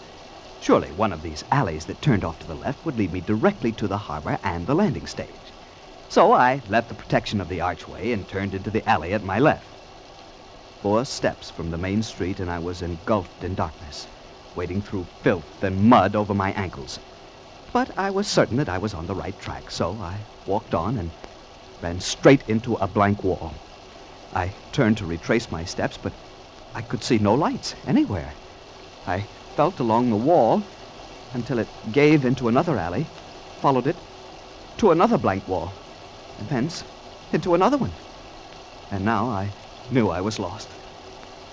Surely 0.60 0.94
one 0.94 1.12
of 1.12 1.21
these 1.21 1.44
alleys 1.51 1.88
that 1.88 2.01
turned 2.01 2.24
off 2.24 2.39
to 2.39 2.48
the 2.48 2.56
left 2.56 2.86
would 2.86 2.98
lead 2.98 3.12
me 3.12 3.19
directly 3.19 3.74
to 3.74 3.86
the 3.86 3.98
harbor 3.98 4.39
and 4.44 4.66
the 4.66 4.74
landing 4.74 5.06
stage. 5.06 5.54
So 6.07 6.31
I 6.31 6.62
left 6.69 6.88
the 6.88 6.95
protection 6.95 7.42
of 7.42 7.50
the 7.50 7.60
archway 7.60 8.13
and 8.13 8.25
turned 8.25 8.56
into 8.56 8.72
the 8.72 8.88
alley 8.88 9.13
at 9.13 9.22
my 9.22 9.39
left. 9.39 9.77
Four 10.80 11.04
steps 11.04 11.51
from 11.51 11.69
the 11.69 11.77
main 11.77 12.01
street, 12.01 12.39
and 12.39 12.50
I 12.50 12.60
was 12.60 12.81
engulfed 12.81 13.44
in 13.44 13.56
darkness, 13.56 14.07
wading 14.54 14.83
through 14.83 15.10
filth 15.22 15.62
and 15.65 15.81
mud 15.81 16.15
over 16.15 16.33
my 16.33 16.54
ankles. 16.54 17.01
But 17.71 17.95
I 17.95 18.10
was 18.10 18.27
certain 18.27 18.57
that 18.57 18.68
I 18.69 18.80
was 18.80 18.95
on 18.95 19.06
the 19.06 19.16
right 19.16 19.38
track, 19.38 19.69
so 19.69 20.01
I 20.01 20.25
walked 20.44 20.74
on 20.74 20.98
and 20.98 21.13
ran 21.80 22.00
straight 22.00 22.44
into 22.48 22.74
a 22.75 22.88
blank 22.88 23.24
wall. 23.24 23.57
I 24.33 24.56
turned 24.71 24.98
to 24.98 25.06
retrace 25.06 25.51
my 25.51 25.63
steps, 25.66 25.95
but 25.98 26.13
I 26.74 26.81
could 26.81 27.04
see 27.04 27.19
no 27.19 27.36
lights 27.36 27.75
anywhere. 27.86 28.38
I 29.06 29.27
felt 29.55 29.79
along 29.79 30.10
the 30.10 30.17
wall 30.17 30.65
until 31.32 31.60
it 31.60 31.91
gave 31.91 32.25
into 32.25 32.48
another 32.48 32.77
alley, 32.77 33.12
followed 33.60 33.86
it 33.86 34.01
to 34.77 34.89
another 34.91 35.20
blank 35.20 35.48
wall, 35.48 35.75
and 36.39 36.50
thence 36.50 36.86
into 37.32 37.53
another 37.53 37.77
one. 37.77 37.94
And 38.89 39.05
now 39.05 39.29
I 39.29 39.53
knew 39.88 40.10
I 40.10 40.22
was 40.22 40.39
lost. 40.39 40.75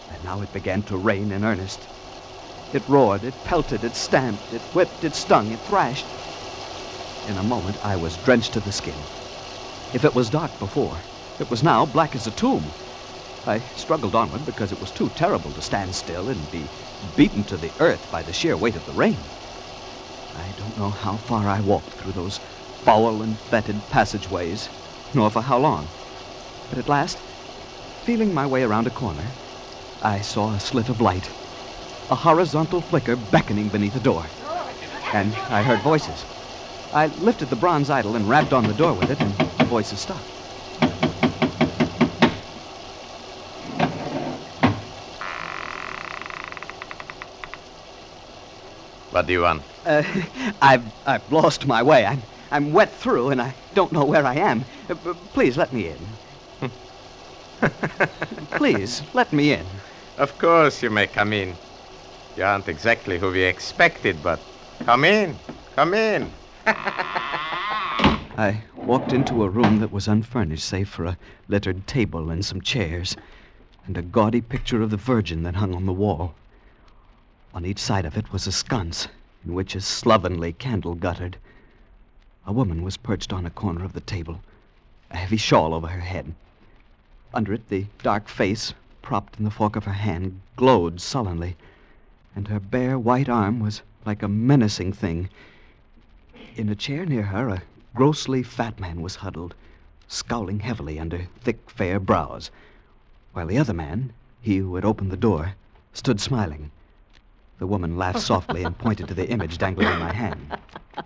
And 0.09 0.23
now 0.25 0.41
it 0.41 0.51
began 0.53 0.83
to 0.85 0.97
rain 0.97 1.31
in 1.31 1.45
earnest. 1.45 1.89
It 2.77 2.87
roared, 2.87 3.25
it 3.25 3.43
pelted, 3.43 3.83
it 3.85 3.97
stamped, 3.97 4.53
it 4.53 4.63
whipped, 4.75 5.03
it 5.03 5.15
stung, 5.15 5.51
it 5.51 5.63
thrashed. 5.65 6.13
In 7.25 7.39
a 7.39 7.43
moment, 7.43 7.79
I 7.81 7.97
was 7.97 8.19
drenched 8.19 8.53
to 8.53 8.61
the 8.61 8.71
skin. 8.71 9.09
If 9.91 10.05
it 10.05 10.13
was 10.13 10.29
dark 10.29 10.59
before, 10.59 11.07
it 11.39 11.49
was 11.49 11.63
now 11.63 11.87
black 11.87 12.15
as 12.15 12.27
a 12.27 12.31
tomb. 12.31 12.75
I 13.47 13.71
struggled 13.75 14.15
onward 14.15 14.45
because 14.45 14.73
it 14.73 14.79
was 14.79 14.93
too 14.93 15.09
terrible 15.09 15.55
to 15.55 15.63
stand 15.63 15.95
still 15.95 16.29
and 16.29 16.51
be 16.51 16.71
beaten 17.15 17.45
to 17.47 17.57
the 17.57 17.73
earth 17.79 18.11
by 18.11 18.23
the 18.23 18.35
sheer 18.35 18.59
weight 18.59 18.77
of 18.77 18.85
the 18.85 18.93
rain. 18.93 19.31
I 20.35 20.53
don't 20.53 20.77
know 20.77 20.91
how 20.91 21.17
far 21.17 21.49
I 21.49 21.63
walked 21.63 21.95
through 21.95 22.13
those 22.13 22.41
foul 22.85 23.23
and 23.23 23.41
fetid 23.41 23.89
passageways, 23.89 24.71
nor 25.15 25.31
for 25.31 25.41
how 25.41 25.59
long. 25.61 25.95
But 26.69 26.77
at 26.77 26.91
last, 26.91 27.23
feeling 28.03 28.35
my 28.35 28.47
way 28.47 28.63
around 28.65 28.87
a 28.87 28.91
corner, 28.91 29.39
I 30.03 30.21
saw 30.21 30.53
a 30.53 30.61
slit 30.61 30.91
of 30.91 31.01
light, 31.01 31.33
a 32.11 32.15
horizontal 32.15 32.81
flicker 32.81 33.17
beckoning 33.17 33.69
beneath 33.71 33.95
the 33.95 34.01
door. 34.01 34.31
And 35.13 35.35
I 35.49 35.63
heard 35.63 35.81
voices. 35.83 36.27
I 36.93 37.07
lifted 37.07 37.51
the 37.51 37.57
bronze 37.57 37.91
idol 37.91 38.15
and 38.17 38.29
rapped 38.29 38.53
on 38.53 38.65
the 38.65 38.75
door 38.75 38.95
with 38.95 39.11
it, 39.11 39.21
and 39.21 39.37
the 39.59 39.65
voices 39.65 40.01
stopped. 40.01 40.33
What 49.11 49.27
do 49.27 49.33
you 49.33 49.43
want? 49.43 49.65
Uh, 49.85 50.03
I've 50.63 50.93
I've 51.07 51.33
lost 51.33 51.67
my 51.67 51.83
way. 51.83 52.05
I'm 52.05 52.23
I'm 52.51 52.73
wet 52.73 52.95
through, 52.95 53.31
and 53.31 53.41
I 53.41 53.57
don't 53.73 53.93
know 53.93 54.05
where 54.05 54.27
I 54.27 54.35
am. 54.35 54.65
Uh, 54.89 54.95
please 55.33 55.57
let 55.57 55.73
me 55.73 55.89
in. 55.89 56.19
please 58.51 59.03
let 59.13 59.33
me 59.33 59.53
in. 59.53 59.81
Of 60.17 60.39
course 60.39 60.83
you 60.83 60.91
may 60.91 61.07
come 61.07 61.33
in. 61.33 61.59
You 62.37 62.45
aren't 62.45 62.69
exactly 62.69 63.19
who 63.19 63.31
we 63.31 63.43
expected, 63.45 64.23
but 64.23 64.39
come 64.81 65.05
in. 65.05 65.39
Come 65.75 65.95
in. 65.95 66.31
I 66.67 68.63
walked 68.85 69.15
into 69.15 69.43
a 69.43 69.49
room 69.49 69.79
that 69.79 69.91
was 69.91 70.07
unfurnished, 70.07 70.65
save 70.65 70.89
for 70.89 71.07
a 71.07 71.17
littered 71.49 71.87
table 71.87 72.31
and 72.31 72.45
some 72.45 72.61
chairs. 72.61 73.17
and 73.87 73.97
a 73.97 74.03
gaudy 74.03 74.43
picture 74.43 74.83
of 74.83 74.91
the 74.91 74.97
Virgin 74.99 75.45
that 75.45 75.55
hung 75.57 75.75
on 75.75 75.87
the 75.87 75.93
wall. 75.93 76.35
On 77.55 77.65
each 77.65 77.79
side 77.79 78.05
of 78.05 78.19
it 78.19 78.33
was 78.33 78.47
a 78.47 78.53
sconce 78.53 79.09
in 79.45 79.55
which 79.55 79.75
a 79.75 79.81
slovenly 79.81 80.53
candle 80.53 80.95
guttered. 80.95 81.39
A 82.47 82.53
woman 82.53 82.83
was 82.83 82.99
perched 82.99 83.33
on 83.33 83.47
a 83.47 83.51
corner 83.51 83.83
of 83.85 83.95
the 83.95 84.01
table, 84.01 84.41
a 85.11 85.17
heavy 85.17 85.39
shawl 85.39 85.73
over 85.73 85.87
her 85.87 86.01
head. 86.01 86.35
Under 87.33 87.55
it, 87.55 87.69
the 87.69 87.87
dark 88.03 88.29
face, 88.29 88.75
propped 89.01 89.39
in 89.39 89.45
the 89.45 89.51
fork 89.51 89.75
of 89.75 89.85
her 89.85 89.93
hand, 89.93 90.41
glowed 90.57 91.01
sullenly, 91.01 91.57
and 92.37 92.47
her 92.49 92.61
bare 92.61 92.99
white 92.99 93.29
arm 93.29 93.59
was 93.59 93.83
like 94.05 94.23
a 94.23 94.29
menacing 94.29 94.93
thing. 94.93 95.29
In 96.55 96.69
a 96.69 96.77
chair 96.77 97.07
near 97.07 97.23
her, 97.23 97.49
a 97.49 97.63
grossly 97.95 98.43
fat 98.43 98.79
man 98.79 99.01
was 99.01 99.17
huddled, 99.17 99.55
scowling 100.07 100.61
heavily 100.61 101.01
under 101.01 101.27
thick, 101.41 101.71
fair 101.71 101.99
brows, 101.99 102.51
while 103.33 103.47
the 103.47 103.59
other 103.59 103.73
man, 103.73 104.13
he 104.41 104.59
who 104.59 104.75
had 104.77 104.85
opened 104.85 105.11
the 105.11 105.17
door, 105.17 105.55
stood 105.93 106.21
smiling. 106.21 106.71
The 107.59 107.67
woman 107.67 107.97
laughed 107.97 108.21
softly 108.21 108.63
and 108.63 108.77
pointed 108.77 109.09
to 109.09 109.15
the 109.15 109.29
image 109.29 109.57
dangling 109.59 109.89
in 109.89 109.99
my 109.99 110.13
hand. 110.13 110.59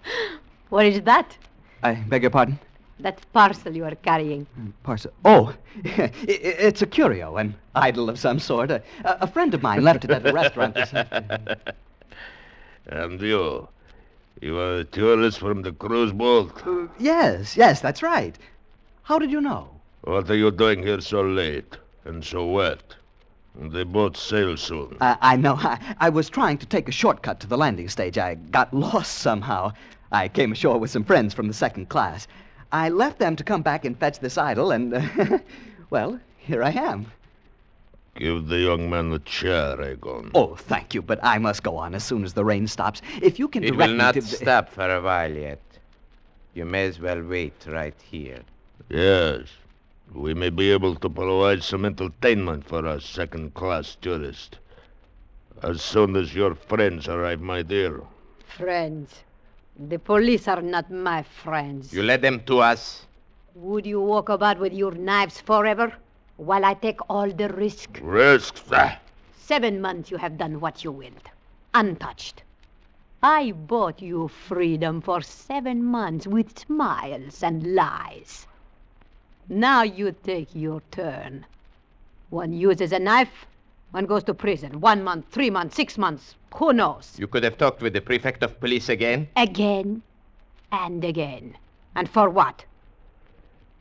What 0.68 0.86
is 0.86 1.00
that? 1.02 1.36
I 1.82 1.94
beg 1.94 2.22
your 2.22 2.30
pardon? 2.30 2.60
That 3.02 3.20
parcel 3.32 3.74
you 3.76 3.84
are 3.84 3.94
carrying. 3.94 4.46
Parcel. 4.82 5.12
Oh, 5.24 5.54
i- 5.84 5.88
i- 6.02 6.12
it's 6.68 6.82
a 6.82 6.86
curio, 6.86 7.36
an 7.36 7.54
idol 7.74 8.08
of 8.10 8.18
some 8.18 8.38
sort. 8.38 8.70
A, 8.70 8.82
a 9.04 9.26
friend 9.26 9.54
of 9.54 9.62
mine 9.62 9.82
left 9.82 10.04
it 10.04 10.10
at 10.10 10.26
a 10.26 10.32
restaurant 10.32 10.74
this 10.74 10.92
afternoon. 10.92 11.56
And 12.86 13.20
you? 13.20 13.68
You 14.40 14.58
are 14.58 14.76
a 14.78 14.84
tourist 14.84 15.38
from 15.38 15.62
the 15.62 15.72
cruise 15.72 16.12
boat? 16.12 16.66
Uh, 16.66 16.88
yes, 16.98 17.56
yes, 17.56 17.80
that's 17.80 18.02
right. 18.02 18.36
How 19.02 19.18
did 19.18 19.30
you 19.30 19.40
know? 19.40 19.68
What 20.02 20.30
are 20.30 20.34
you 20.36 20.50
doing 20.50 20.82
here 20.82 21.00
so 21.00 21.22
late 21.22 21.76
and 22.04 22.24
so 22.24 22.46
wet? 22.46 22.96
The 23.54 23.84
boat 23.84 24.16
sails 24.16 24.60
soon. 24.62 24.96
Uh, 25.00 25.16
I 25.20 25.36
know. 25.36 25.54
I, 25.58 25.94
I 26.00 26.08
was 26.08 26.28
trying 26.30 26.58
to 26.58 26.66
take 26.66 26.88
a 26.88 26.92
shortcut 26.92 27.38
to 27.40 27.46
the 27.46 27.58
landing 27.58 27.88
stage. 27.88 28.18
I 28.18 28.34
got 28.34 28.72
lost 28.74 29.18
somehow. 29.18 29.72
I 30.12 30.28
came 30.28 30.52
ashore 30.52 30.78
with 30.78 30.90
some 30.90 31.04
friends 31.04 31.34
from 31.34 31.46
the 31.46 31.54
second 31.54 31.88
class. 31.88 32.26
I 32.72 32.88
left 32.88 33.18
them 33.18 33.36
to 33.36 33.44
come 33.44 33.62
back 33.62 33.84
and 33.84 33.98
fetch 33.98 34.18
this 34.20 34.36
idol, 34.38 34.70
and, 34.70 34.94
uh, 34.94 35.38
well, 35.90 36.20
here 36.38 36.62
I 36.62 36.70
am. 36.70 37.12
Give 38.16 38.46
the 38.46 38.58
young 38.58 38.88
man 38.90 39.10
the 39.10 39.18
chair, 39.20 39.80
Egon. 39.80 40.30
Oh, 40.34 40.54
thank 40.54 40.94
you, 40.94 41.02
but 41.02 41.18
I 41.22 41.38
must 41.38 41.62
go 41.62 41.76
on 41.76 41.94
as 41.94 42.04
soon 42.04 42.24
as 42.24 42.34
the 42.34 42.44
rain 42.44 42.66
stops. 42.66 43.00
If 43.22 43.38
you 43.38 43.48
can 43.48 43.62
It 43.62 43.72
direct 43.72 43.90
will 43.90 43.96
not 43.96 44.14
to... 44.14 44.22
stop 44.22 44.68
for 44.68 44.88
a 44.88 45.00
while 45.00 45.32
yet. 45.32 45.60
You 46.54 46.64
may 46.64 46.86
as 46.86 47.00
well 47.00 47.22
wait 47.22 47.66
right 47.66 47.94
here. 48.00 48.42
Yes. 48.88 49.48
We 50.12 50.34
may 50.34 50.50
be 50.50 50.70
able 50.72 50.94
to 50.96 51.08
provide 51.08 51.62
some 51.62 51.84
entertainment 51.84 52.64
for 52.66 52.86
our 52.86 53.00
second 53.00 53.54
class 53.54 53.94
tourist. 53.94 54.58
As 55.62 55.82
soon 55.82 56.16
as 56.16 56.34
your 56.34 56.54
friends 56.54 57.08
arrive, 57.08 57.40
my 57.40 57.62
dear. 57.62 58.02
Friends. 58.46 59.24
The 59.88 59.98
police 59.98 60.46
are 60.46 60.60
not 60.60 60.90
my 60.90 61.22
friends. 61.22 61.90
You 61.94 62.02
led 62.02 62.20
them 62.20 62.40
to 62.44 62.58
us. 62.58 63.06
Would 63.54 63.86
you 63.86 63.98
walk 63.98 64.28
about 64.28 64.58
with 64.58 64.74
your 64.74 64.92
knives 64.92 65.40
forever 65.40 65.94
while 66.36 66.66
I 66.66 66.74
take 66.74 67.00
all 67.08 67.30
the 67.30 67.48
risk? 67.48 67.98
Risks? 68.02 68.62
Seven 69.38 69.80
months 69.80 70.10
you 70.10 70.18
have 70.18 70.36
done 70.36 70.60
what 70.60 70.84
you 70.84 70.92
willed, 70.92 71.30
untouched. 71.72 72.42
I 73.22 73.52
bought 73.52 74.02
you 74.02 74.28
freedom 74.28 75.00
for 75.00 75.22
seven 75.22 75.82
months 75.82 76.26
with 76.26 76.58
smiles 76.58 77.42
and 77.42 77.74
lies. 77.74 78.46
Now 79.48 79.82
you 79.82 80.12
take 80.12 80.54
your 80.54 80.82
turn. 80.90 81.46
One 82.28 82.52
uses 82.52 82.92
a 82.92 82.98
knife, 82.98 83.46
one 83.92 84.06
goes 84.06 84.22
to 84.24 84.34
prison. 84.34 84.80
One 84.80 85.02
month, 85.02 85.26
three 85.30 85.50
months, 85.50 85.74
six 85.74 85.98
months. 85.98 86.36
Who 86.54 86.72
knows? 86.72 87.16
You 87.18 87.26
could 87.26 87.42
have 87.42 87.58
talked 87.58 87.82
with 87.82 87.92
the 87.92 88.00
prefect 88.00 88.42
of 88.42 88.60
police 88.60 88.88
again. 88.88 89.28
Again 89.36 90.02
and 90.70 91.04
again. 91.04 91.56
And 91.94 92.08
for 92.08 92.30
what? 92.30 92.64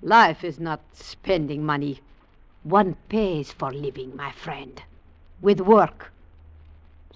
Life 0.01 0.43
is 0.43 0.59
not 0.59 0.81
spending 0.93 1.63
money. 1.63 1.99
One 2.63 2.95
pays 3.07 3.51
for 3.51 3.71
living, 3.71 4.15
my 4.15 4.31
friend. 4.31 4.81
With 5.41 5.61
work. 5.61 6.11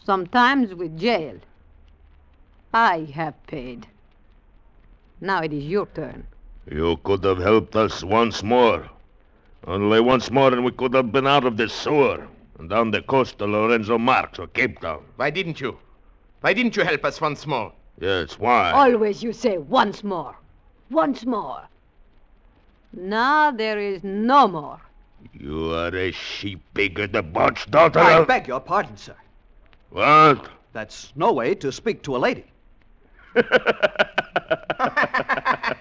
Sometimes 0.03 0.75
with 0.75 0.99
jail. 0.99 1.39
I 2.73 3.07
have 3.13 3.41
paid. 3.47 3.87
Now 5.19 5.41
it 5.41 5.53
is 5.53 5.63
your 5.63 5.87
turn. 5.87 6.27
You 6.69 6.97
could 7.03 7.23
have 7.23 7.39
helped 7.39 7.75
us 7.75 8.03
once 8.03 8.43
more. 8.43 8.89
Only 9.65 10.01
once 10.01 10.29
more, 10.29 10.51
and 10.53 10.63
we 10.63 10.71
could 10.71 10.93
have 10.93 11.11
been 11.11 11.25
out 11.25 11.45
of 11.45 11.57
this 11.57 11.73
sewer 11.73 12.27
and 12.59 12.69
down 12.69 12.91
the 12.91 13.01
coast 13.01 13.37
to 13.39 13.45
Lourenço 13.45 13.99
Marques 13.99 14.39
or 14.39 14.47
Cape 14.47 14.79
Town. 14.79 15.03
Why 15.15 15.29
didn't 15.29 15.59
you? 15.59 15.77
Why 16.41 16.53
didn't 16.53 16.75
you 16.75 16.83
help 16.83 17.05
us 17.05 17.19
once 17.21 17.47
more? 17.47 17.71
Yes, 17.99 18.39
why? 18.39 18.71
Always 18.71 19.23
you 19.23 19.33
say 19.33 19.57
once 19.57 20.03
more. 20.03 20.35
Once 20.89 21.25
more. 21.25 21.61
Now 22.91 23.51
there 23.51 23.79
is 23.79 24.03
no 24.03 24.47
more. 24.47 24.79
You 25.33 25.71
are 25.73 25.95
a 25.95 26.11
sheep 26.11 26.61
pig, 26.73 27.11
the 27.11 27.23
botched 27.23 27.71
daughter 27.71 27.99
I 27.99 28.19
of... 28.19 28.27
beg 28.27 28.47
your 28.47 28.59
pardon, 28.59 28.97
sir. 28.97 29.15
What? 29.89 30.49
That's 30.73 31.13
no 31.15 31.31
way 31.31 31.55
to 31.55 31.71
speak 31.71 32.03
to 32.03 32.15
a 32.15 32.19
lady. 32.19 32.45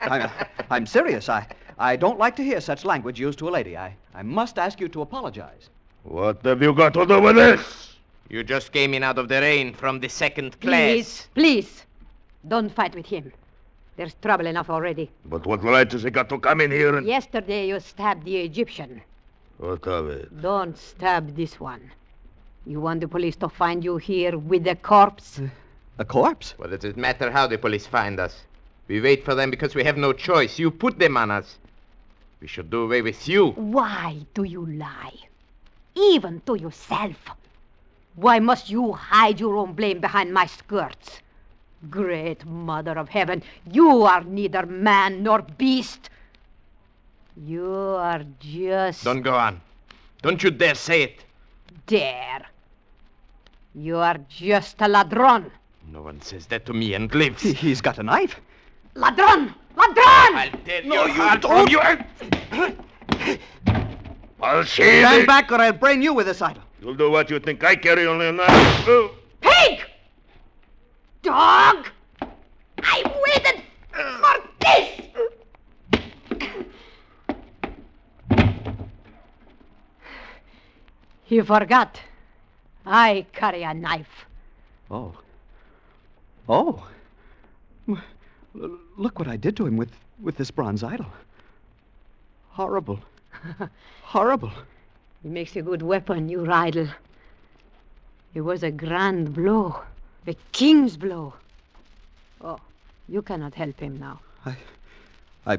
I'm, 0.03 0.31
I'm 0.71 0.87
serious. 0.87 1.29
I, 1.29 1.47
I 1.79 1.97
don't 1.97 2.19
like 2.19 2.37
to 2.37 2.45
hear 2.45 2.61
such 2.61 2.85
language 2.85 3.19
used 3.19 3.39
to 3.41 3.49
a 3.49 3.51
lady. 3.51 3.77
I, 3.77 3.97
I 4.15 4.23
must 4.23 4.59
ask 4.59 4.81
you 4.81 4.89
to 4.89 5.03
apologize. 5.03 5.71
What 6.05 6.45
have 6.45 6.63
you 6.63 6.73
got 6.73 6.95
to 6.95 7.07
do 7.07 7.21
with 7.21 7.37
this? 7.37 7.95
You 8.29 8.43
just 8.43 8.73
came 8.73 8.95
in 8.95 9.03
out 9.03 9.19
of 9.19 9.29
the 9.29 9.41
rain 9.41 9.73
from 9.75 10.01
the 10.01 10.09
second 10.09 10.61
class. 10.61 10.73
Please, 10.73 11.29
please. 11.35 11.87
Don't 12.49 12.71
fight 12.71 12.95
with 12.95 13.07
him. 13.07 13.33
There's 13.97 14.15
trouble 14.23 14.47
enough 14.47 14.71
already. 14.71 15.11
But 15.27 15.47
what 15.47 15.63
right 15.63 15.91
has 15.93 16.03
he 16.03 16.11
got 16.11 16.29
to 16.31 16.39
come 16.39 16.61
in 16.61 16.71
here 16.71 16.97
and... 16.97 17.07
Yesterday 17.07 17.69
you 17.69 17.79
stabbed 17.79 18.25
the 18.25 18.39
Egyptian. 18.39 19.03
What 19.59 19.87
of 19.87 20.09
it? 20.09 20.41
Don't 20.41 20.77
stab 20.77 21.37
this 21.37 21.61
one. 21.61 21.91
You 22.67 22.81
want 22.81 23.01
the 23.01 23.09
police 23.09 23.37
to 23.37 23.49
find 23.49 23.85
you 23.85 23.99
here 23.99 24.39
with 24.39 24.67
a 24.67 24.77
corpse? 24.77 25.41
A 25.99 26.05
corpse? 26.05 26.55
Well, 26.59 26.71
does 26.71 26.85
it 26.85 26.97
matter 26.97 27.31
how 27.31 27.47
the 27.47 27.59
police 27.59 27.87
find 27.87 28.19
us? 28.19 28.43
We 28.89 29.01
wait 29.01 29.25
for 29.25 29.35
them 29.35 29.51
because 29.51 29.75
we 29.75 29.85
have 29.85 29.97
no 29.97 30.13
choice. 30.13 30.59
You 30.59 30.71
put 30.71 30.99
them 30.99 31.17
on 31.17 31.31
us. 31.31 31.59
We 32.41 32.49
should 32.49 32.71
do 32.71 32.85
away 32.85 33.03
with 33.03 33.29
you. 33.29 33.51
Why 33.51 34.19
do 34.35 34.43
you 34.43 34.67
lie? 34.67 35.15
Even 35.95 36.41
to 36.47 36.55
yourself. 36.57 37.17
Why 38.15 38.39
must 38.39 38.71
you 38.71 38.93
hide 38.93 39.41
your 39.41 39.57
own 39.57 39.73
blame 39.73 40.01
behind 40.01 40.33
my 40.33 40.47
skirts? 40.47 41.21
Great 41.91 42.45
Mother 42.47 42.99
of 42.99 43.09
Heaven, 43.09 43.43
you 43.71 44.03
are 44.05 44.23
neither 44.23 44.67
man 44.67 45.23
nor 45.23 45.43
beast. 45.43 46.11
You 47.37 47.73
are 47.73 48.23
just 48.39 49.05
Don't 49.05 49.23
go 49.23 49.35
on. 49.35 49.61
Don't 50.23 50.43
you 50.43 50.51
dare 50.51 50.75
say 50.75 51.03
it. 51.03 51.25
dare. 51.87 52.47
You 53.75 53.97
are 53.97 54.19
just 54.29 54.81
a 54.83 54.85
ladron. 54.85 55.51
No 55.91 56.03
one 56.03 56.21
says 56.21 56.47
that 56.49 56.67
to 56.67 56.73
me 56.75 56.95
and 56.95 57.13
lives. 57.15 57.43
He, 57.43 57.55
he's 57.55 57.81
got 57.81 57.99
a 57.99 58.03
knife. 58.03 58.39
Ladron! 58.95 59.55
Ladron! 59.77 60.35
I'll 60.37 60.51
tear 60.65 60.83
No, 60.85 61.07
your 61.07 61.09
you 61.09 61.15
heart 61.15 61.41
don't. 61.41 61.71
from 61.71 62.77
you. 63.73 63.82
I'll 64.43 64.65
see 64.65 64.83
Stand 64.83 65.23
it. 65.23 65.27
back 65.27 65.53
or 65.53 65.61
I'll 65.61 65.73
brain 65.73 66.03
you 66.03 66.13
with 66.13 66.27
this 66.27 66.43
idol. 66.43 66.65
You'll 66.81 66.97
do 66.97 67.11
what 67.11 67.31
you 67.31 67.39
think 67.39 67.63
I 67.63 67.77
carry 67.77 68.07
only 68.07 68.27
a 68.27 68.33
knife. 68.33 68.49
Oh. 68.89 69.15
Pig! 69.41 69.81
Dog! 71.23 71.87
I 72.83 73.03
waited 73.25 73.63
for 73.93 74.43
this! 74.61 75.01
You 81.29 81.45
forgot. 81.45 82.01
I 82.85 83.27
carry 83.33 83.63
a 83.63 83.73
knife. 83.73 84.27
Oh. 84.91 85.15
Oh. 86.49 86.89
Look 88.55 89.19
what 89.21 89.29
I 89.29 89.37
did 89.37 89.57
to 89.59 89.67
him 89.67 89.77
with, 89.77 89.93
with 90.21 90.37
this 90.37 90.51
bronze 90.51 90.83
idol. 90.83 91.07
Horrible. 92.51 92.99
Horrible. 94.03 94.53
It 95.25 95.31
makes 95.31 95.57
a 95.57 95.63
good 95.63 95.83
weapon, 95.83 96.29
your 96.29 96.51
idol. 96.51 96.89
It 98.35 98.41
was 98.41 98.63
a 98.63 98.71
grand 98.71 99.35
blow. 99.35 99.81
A 100.27 100.35
king's 100.53 100.97
blow. 100.97 101.35
Oh, 102.41 102.59
you 103.09 103.23
cannot 103.23 103.55
help 103.55 103.79
him 103.79 103.99
now. 103.99 104.21
I. 104.47 104.57
I 105.47 105.59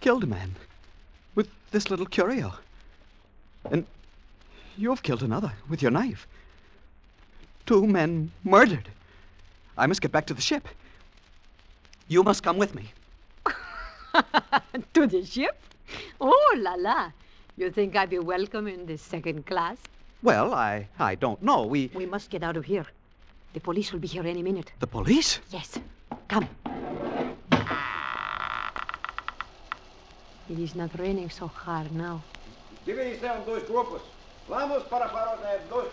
killed 0.00 0.24
a 0.24 0.26
man 0.26 0.54
with 1.34 1.48
this 1.70 1.90
little 1.90 2.06
curio. 2.06 2.52
And 3.70 3.86
you've 4.76 5.02
killed 5.02 5.22
another 5.22 5.52
with 5.68 5.82
your 5.82 5.90
knife. 5.90 6.26
Two 7.66 7.86
men 7.86 8.30
murdered. 8.44 8.88
I 9.76 9.86
must 9.86 10.00
get 10.00 10.12
back 10.12 10.26
to 10.26 10.34
the 10.34 10.42
ship. 10.42 10.68
You 12.08 12.22
must 12.22 12.42
come 12.42 12.58
with 12.58 12.74
me. 12.74 12.92
to 14.94 15.06
the 15.06 15.24
ship? 15.24 15.58
Oh 16.20 16.54
la 16.58 16.74
la. 16.74 17.10
You 17.56 17.70
think 17.70 17.94
I'd 17.96 18.10
be 18.10 18.18
welcome 18.18 18.66
in 18.66 18.86
this 18.86 19.02
second 19.02 19.46
class? 19.46 19.78
Well, 20.22 20.54
I 20.54 20.88
I 20.98 21.14
don't 21.14 21.42
know. 21.42 21.64
We 21.66 21.90
We 21.94 22.06
must 22.06 22.30
get 22.30 22.42
out 22.42 22.56
of 22.56 22.64
here. 22.64 22.86
The 23.52 23.60
police 23.60 23.92
will 23.92 24.00
be 24.00 24.08
here 24.08 24.26
any 24.26 24.42
minute. 24.42 24.72
the 24.80 24.86
police? 24.86 25.40
Yes. 25.50 25.78
Come. 26.28 26.48
It 30.50 30.58
is 30.58 30.74
not 30.74 30.90
raining 30.98 31.30
so 31.30 31.46
hard 31.46 31.92
now. 31.92 32.22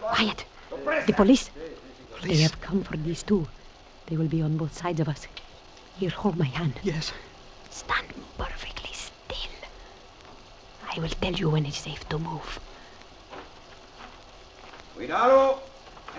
Quiet. 0.01 0.45
The 1.07 1.13
police. 1.13 1.50
They 2.24 2.38
have 2.38 2.60
come 2.62 2.83
for 2.83 2.98
these 2.98 3.24
two. 3.24 3.48
They 4.07 4.17
will 4.17 4.27
be 4.27 4.41
on 4.41 4.57
both 4.57 4.74
sides 4.77 5.00
of 5.00 5.07
us. 5.07 5.27
Here, 5.98 6.10
hold 6.10 6.38
my 6.38 6.45
hand. 6.45 6.74
Yes. 6.83 7.13
Stand 7.69 8.07
perfectly 8.38 8.69
still. 8.69 8.70
I 10.93 11.00
will 11.00 11.10
tell 11.10 11.33
you 11.33 11.50
when 11.50 11.65
it's 11.65 11.77
safe 11.77 12.07
to 12.10 12.19
move. 12.19 12.60
Cuidado. 14.93 15.60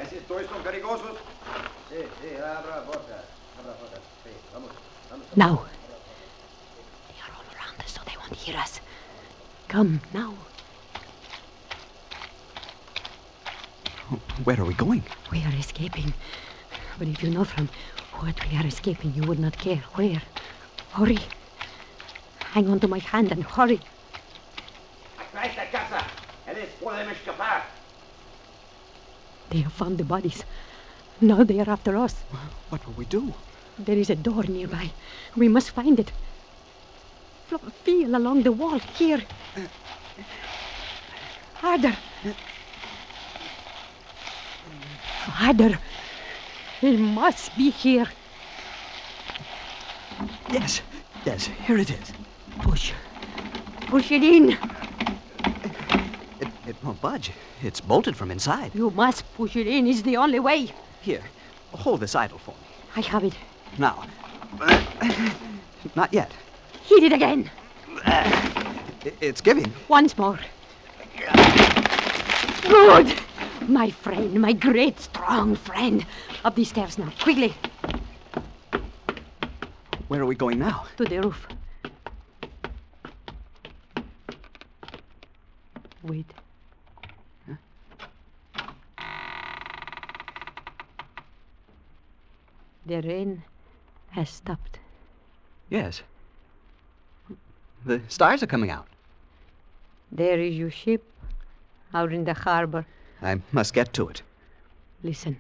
Esos 0.00 0.26
todos 0.26 0.46
son 0.48 0.62
perigosos. 0.62 1.18
Sí, 1.90 1.96
sí, 2.22 2.36
abra 2.36 2.76
la 2.76 2.84
puerta. 2.84 3.22
Abra 3.58 3.72
la 3.72 3.76
puerta. 3.76 3.96
Sí, 4.24 4.30
vamos. 4.54 4.70
Vamos. 5.10 5.26
Now. 5.36 5.66
They 7.08 7.20
are 7.20 7.32
all 7.36 7.44
around 7.54 7.80
us, 7.80 7.92
so 7.92 8.00
they 8.06 8.16
won't 8.16 8.34
hear 8.34 8.56
us. 8.56 8.80
Come, 9.68 10.00
now. 10.14 10.34
Where 14.44 14.58
are 14.58 14.64
we 14.64 14.74
going? 14.74 15.02
We 15.30 15.44
are 15.44 15.54
escaping. 15.58 16.14
But 16.98 17.08
if 17.08 17.22
you 17.22 17.28
know 17.28 17.44
from 17.44 17.68
what 18.20 18.40
we 18.50 18.56
are 18.56 18.66
escaping, 18.66 19.12
you 19.14 19.22
would 19.24 19.38
not 19.38 19.58
care. 19.58 19.84
Where? 19.96 20.22
Hurry. 20.92 21.18
Hang 22.40 22.70
on 22.70 22.80
to 22.80 22.88
my 22.88 22.98
hand 22.98 23.32
and 23.32 23.44
hurry. 23.44 23.80
Acá 25.34 25.46
esta 25.46 25.66
casa. 25.70 26.06
Eles 26.46 26.68
podem 26.78 27.10
escapar. 27.10 27.64
They 29.48 29.62
have 29.62 29.72
found 29.72 29.96
the 29.96 30.04
bodies. 30.04 30.44
Now 31.20 31.42
they 31.44 31.58
are 31.60 31.70
after 31.70 31.96
us. 31.96 32.14
What 32.68 32.86
will 32.86 32.94
we 32.94 33.06
do? 33.06 33.32
There 33.78 33.96
is 33.98 34.10
a 34.10 34.14
door 34.16 34.44
nearby. 34.44 34.92
We 35.34 35.48
must 35.48 35.70
find 35.70 35.98
it. 35.98 36.12
Flo- 37.46 37.70
Feel 37.84 38.14
along 38.14 38.42
the 38.42 38.52
wall 38.52 38.78
here. 38.98 39.22
Harder. 41.54 41.96
Harder. 45.38 45.78
It 46.82 46.98
must 46.98 47.56
be 47.56 47.70
here. 47.70 48.08
Yes. 50.50 50.82
Yes, 51.24 51.46
here 51.46 51.78
it 51.78 51.90
is. 51.90 52.12
Push. 52.60 52.92
Push 53.88 54.10
it 54.10 54.22
in. 54.22 54.58
Won't 56.82 57.00
budge. 57.00 57.30
It's 57.62 57.80
bolted 57.80 58.16
from 58.16 58.30
inside. 58.30 58.74
You 58.74 58.90
must 58.90 59.24
push 59.34 59.54
it 59.54 59.68
in. 59.68 59.86
It's 59.86 60.02
the 60.02 60.16
only 60.16 60.40
way. 60.40 60.72
Here, 61.00 61.22
hold 61.72 62.00
this 62.00 62.16
idle 62.16 62.38
for 62.38 62.50
me. 62.50 62.66
I 62.96 63.00
have 63.02 63.22
it. 63.22 63.34
Now. 63.78 64.04
Not 65.94 66.12
yet. 66.12 66.32
Hit 66.86 67.04
it 67.04 67.12
again. 67.12 67.50
It's 69.20 69.40
giving. 69.40 69.72
Once 69.88 70.18
more. 70.18 70.38
Good. 72.62 73.14
My 73.68 73.90
friend, 73.90 74.40
my 74.40 74.52
great 74.52 74.98
strong 74.98 75.54
friend. 75.54 76.04
Up 76.44 76.56
these 76.56 76.70
stairs 76.70 76.98
now, 76.98 77.12
quickly. 77.20 77.54
Where 80.08 80.20
are 80.20 80.26
we 80.26 80.34
going 80.34 80.58
now? 80.58 80.86
To 80.96 81.04
the 81.04 81.20
roof. 81.20 81.46
Wait. 86.02 86.26
The 92.86 93.00
rain 93.02 93.42
has 94.10 94.28
stopped. 94.28 94.78
Yes. 95.70 96.02
The 97.86 98.00
stars 98.08 98.42
are 98.42 98.46
coming 98.46 98.70
out. 98.70 98.86
There 100.10 100.38
is 100.38 100.54
your 100.56 100.70
ship 100.70 101.02
out 101.94 102.12
in 102.12 102.24
the 102.24 102.34
harbor. 102.34 102.84
I 103.22 103.40
must 103.52 103.72
get 103.72 103.92
to 103.94 104.08
it. 104.08 104.22
Listen. 105.02 105.36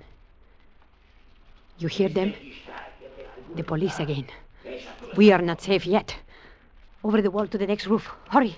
You 1.78 1.88
hear 1.88 2.08
them? 2.08 2.32
The 3.56 3.64
police 3.64 3.98
again. 3.98 4.26
We 5.16 5.32
are 5.32 5.42
not 5.42 5.60
safe 5.60 5.86
yet. 5.86 6.16
Over 7.04 7.20
the 7.20 7.30
wall 7.30 7.46
to 7.48 7.58
the 7.58 7.66
next 7.66 7.86
roof. 7.86 8.08
Hurry. 8.28 8.56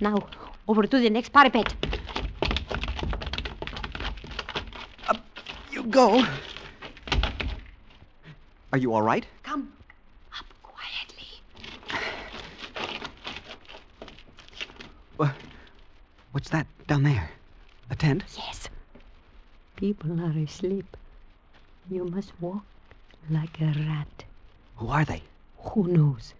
Now, 0.00 0.28
over 0.68 0.82
to 0.84 0.98
the 0.98 1.10
next 1.10 1.32
parapet. 1.32 1.74
You 5.80 5.86
go. 5.86 6.22
Are 8.70 8.76
you 8.78 8.92
all 8.92 9.00
right? 9.00 9.24
Come. 9.42 9.72
Up 10.38 10.44
quietly. 10.62 11.26
Wha- 15.16 15.32
What's 16.32 16.50
that 16.50 16.66
down 16.86 17.04
there? 17.04 17.30
A 17.88 17.96
tent? 17.96 18.24
Yes. 18.36 18.68
People 19.76 20.20
are 20.20 20.38
asleep. 20.38 20.98
You 21.90 22.04
must 22.04 22.38
walk 22.42 22.66
like 23.30 23.58
a 23.62 23.72
rat. 23.88 24.24
Who 24.76 24.88
are 24.88 25.06
they? 25.06 25.22
Who 25.60 25.88
knows? 25.88 26.34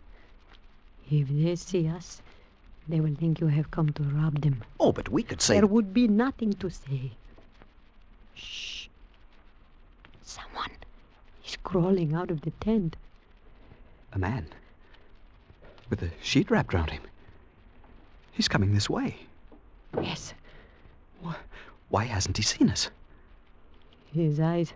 If 1.11 1.29
they 1.29 1.57
see 1.57 1.89
us, 1.89 2.21
they 2.87 3.01
will 3.01 3.15
think 3.15 3.41
you 3.41 3.47
have 3.47 3.71
come 3.71 3.89
to 3.95 4.03
rob 4.03 4.43
them. 4.43 4.63
Oh, 4.79 4.93
but 4.93 5.09
we 5.09 5.23
could 5.23 5.41
say. 5.41 5.55
There 5.55 5.67
would 5.67 5.95
be 5.95 6.09
nothing 6.09 6.53
to 6.53 6.69
say. 6.69 7.13
Shh. 8.35 8.80
Is 11.51 11.57
crawling 11.65 12.15
out 12.15 12.31
of 12.31 12.43
the 12.43 12.53
tent. 12.61 12.95
A 14.13 14.21
man. 14.21 14.47
With 15.89 16.01
a 16.01 16.13
sheet 16.23 16.49
wrapped 16.49 16.73
round 16.73 16.91
him. 16.91 17.03
He's 18.31 18.47
coming 18.47 18.73
this 18.73 18.89
way. 18.89 19.17
Yes, 20.01 20.33
Why 21.89 22.05
hasn't 22.05 22.37
he 22.37 22.45
seen 22.45 22.71
us? 22.71 22.91
his 24.15 24.39
eyes 24.39 24.75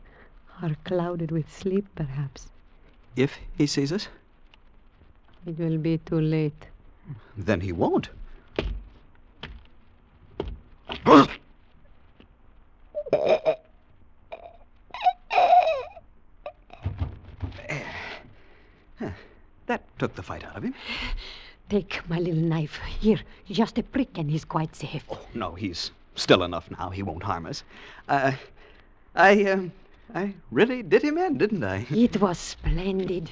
are 0.63 0.75
clouded 0.85 1.31
with 1.31 1.49
sleep, 1.53 1.87
perhaps. 1.95 2.49
If 3.15 3.39
he 3.57 3.69
sees 3.69 3.93
us, 3.93 4.09
It 5.47 5.57
will 5.57 5.79
be 5.79 5.99
too 5.99 6.21
late. 6.21 6.67
then 7.37 7.61
he 7.61 7.71
won't. 7.71 8.09
Huh, 18.99 19.11
That 19.67 19.84
took 19.99 20.15
the 20.15 20.23
fight 20.23 20.45
out 20.45 20.57
of 20.57 20.63
him. 20.63 20.75
Take 21.69 22.09
my 22.09 22.19
little 22.19 22.43
knife. 22.43 22.79
Here, 23.01 23.21
just 23.49 23.79
a 23.79 23.83
prick, 23.83 24.19
and 24.19 24.31
he's 24.31 24.45
quite 24.45 24.77
safe. 24.77 25.05
Oh, 25.11 25.21
no, 25.35 25.55
he's 25.55 25.93
still 26.15 26.43
enough 26.43 26.71
now. 26.71 26.91
He 26.91 27.03
won't 27.03 27.23
harm 27.23 27.47
us. 27.47 27.65
Uh, 28.09 28.33
I, 29.15 29.45
um, 29.45 29.73
I 30.15 30.35
really 30.51 30.83
did 30.83 31.03
him 31.03 31.19
in, 31.19 31.39
didn't 31.39 31.65
I? 31.65 31.87
It 31.91 32.21
was 32.21 32.39
splendid. 32.39 33.31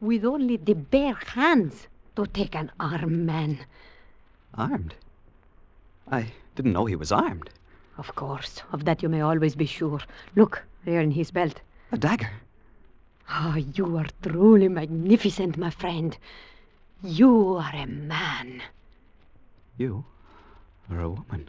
With 0.00 0.24
only 0.24 0.56
the 0.56 0.74
bare 0.74 1.18
hands 1.26 1.86
to 2.16 2.26
take 2.26 2.54
an 2.54 2.72
armed 2.80 3.26
man. 3.26 3.58
Armed? 4.54 4.94
I 6.10 6.32
didn't 6.56 6.72
know 6.72 6.86
he 6.86 6.96
was 6.96 7.12
armed. 7.12 7.50
Of 7.98 8.14
course, 8.14 8.62
of 8.72 8.84
that 8.86 9.02
you 9.02 9.08
may 9.08 9.20
always 9.20 9.54
be 9.54 9.66
sure. 9.66 10.00
Look, 10.34 10.64
there 10.84 11.00
in 11.00 11.10
his 11.10 11.30
belt. 11.30 11.60
A 11.92 11.98
dagger. 11.98 12.30
Ah, 13.32 13.56
you 13.56 13.96
are 13.96 14.06
truly 14.22 14.68
magnificent, 14.68 15.56
my 15.56 15.70
friend. 15.70 16.18
You 17.02 17.54
are 17.56 17.72
a 17.72 17.86
man. 17.86 18.60
You 19.78 20.04
are 20.90 21.00
a 21.00 21.08
woman. 21.08 21.48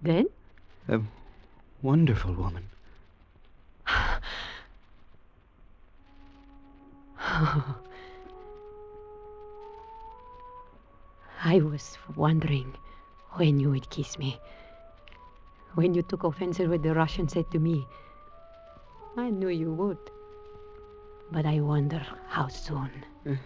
Then? 0.00 0.26
A 0.88 1.00
wonderful 1.82 2.32
woman. 2.32 2.70
I 11.44 11.60
was 11.60 11.98
wondering 12.16 12.74
when 13.34 13.60
you 13.60 13.70
would 13.70 13.90
kiss 13.90 14.18
me. 14.18 14.40
When 15.74 15.92
you 15.92 16.00
took 16.00 16.24
offense 16.24 16.58
at 16.58 16.68
what 16.68 16.82
the 16.82 16.94
Russian 16.94 17.28
said 17.28 17.50
to 17.50 17.58
me. 17.58 17.86
I 19.16 19.30
knew 19.30 19.48
you 19.48 19.72
would. 19.72 19.98
But 21.32 21.46
I 21.46 21.60
wonder 21.60 22.04
how 22.28 22.48
soon. 22.48 22.90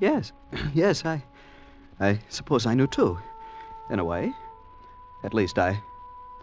Yes, 0.00 0.32
yes, 0.74 1.04
I. 1.04 1.24
I 1.98 2.20
suppose 2.28 2.66
I 2.66 2.74
knew 2.74 2.86
too. 2.86 3.18
In 3.90 3.98
a 3.98 4.04
way. 4.04 4.32
At 5.24 5.34
least 5.34 5.58
I 5.58 5.82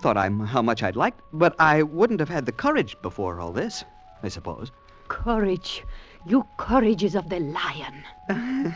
thought 0.01 0.17
I'm 0.17 0.41
how 0.41 0.61
much 0.61 0.83
I'd 0.83 0.97
liked, 0.97 1.21
but 1.31 1.55
I 1.57 1.83
wouldn't 1.83 2.19
have 2.19 2.27
had 2.27 2.45
the 2.45 2.51
courage 2.51 2.97
before 3.01 3.39
all 3.39 3.53
this, 3.53 3.85
I 4.23 4.27
suppose. 4.27 4.71
Courage. 5.07 5.85
You 6.25 6.45
courage 6.57 7.03
is 7.03 7.15
of 7.15 7.29
the 7.29 7.39
lion. 7.39 8.03
Uh, 8.29 8.71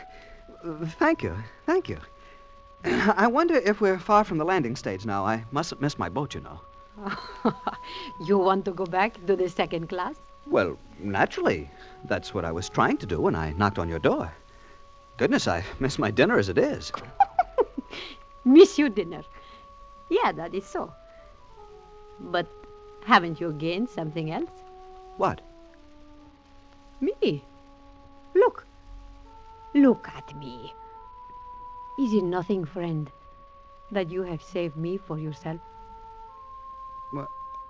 thank 0.98 1.24
you. 1.24 1.36
Thank 1.66 1.90
you. 1.90 1.98
I 2.86 3.28
wonder 3.28 3.56
if 3.56 3.82
we're 3.82 4.00
far 4.00 4.24
from 4.24 4.38
the 4.38 4.46
landing 4.46 4.78
stage 4.78 5.06
now. 5.06 5.26
I 5.26 5.44
mustn't 5.52 5.82
miss 5.82 6.00
my 6.00 6.08
boat, 6.08 6.36
you 6.36 6.42
know. 6.42 6.62
you 8.26 8.38
want 8.38 8.66
to 8.66 8.72
go 8.72 8.86
back 8.86 9.26
to 9.28 9.36
the 9.36 9.50
second 9.50 9.90
class? 9.90 10.16
Well, 10.48 10.78
naturally. 11.00 11.70
That's 12.06 12.34
what 12.34 12.46
I 12.46 12.52
was 12.52 12.70
trying 12.70 12.98
to 12.98 13.06
do 13.06 13.22
when 13.22 13.36
I 13.36 13.52
knocked 13.52 13.80
on 13.80 13.90
your 13.90 14.00
door. 14.00 14.32
Goodness, 15.18 15.48
I 15.48 15.64
miss 15.80 16.00
my 16.00 16.12
dinner 16.12 16.38
as 16.38 16.50
it 16.50 16.58
is. 16.58 16.92
miss 18.46 18.80
your 18.80 18.90
dinner? 18.90 19.24
Yeah, 20.10 20.32
that 20.32 20.56
is 20.56 20.66
so. 20.66 20.94
But 22.20 22.48
haven't 23.06 23.40
you 23.40 23.52
gained 23.54 23.90
something 23.90 24.32
else? 24.32 24.50
What? 25.18 25.42
Me. 27.02 27.44
Look. 28.34 28.66
Look 29.74 30.08
at 30.08 30.38
me. 30.38 30.74
Is 32.00 32.14
it 32.14 32.24
nothing, 32.24 32.66
friend, 32.66 33.12
that 33.92 34.10
you 34.10 34.24
have 34.24 34.42
saved 34.42 34.78
me 34.78 34.98
for 34.98 35.20
yourself? 35.20 35.60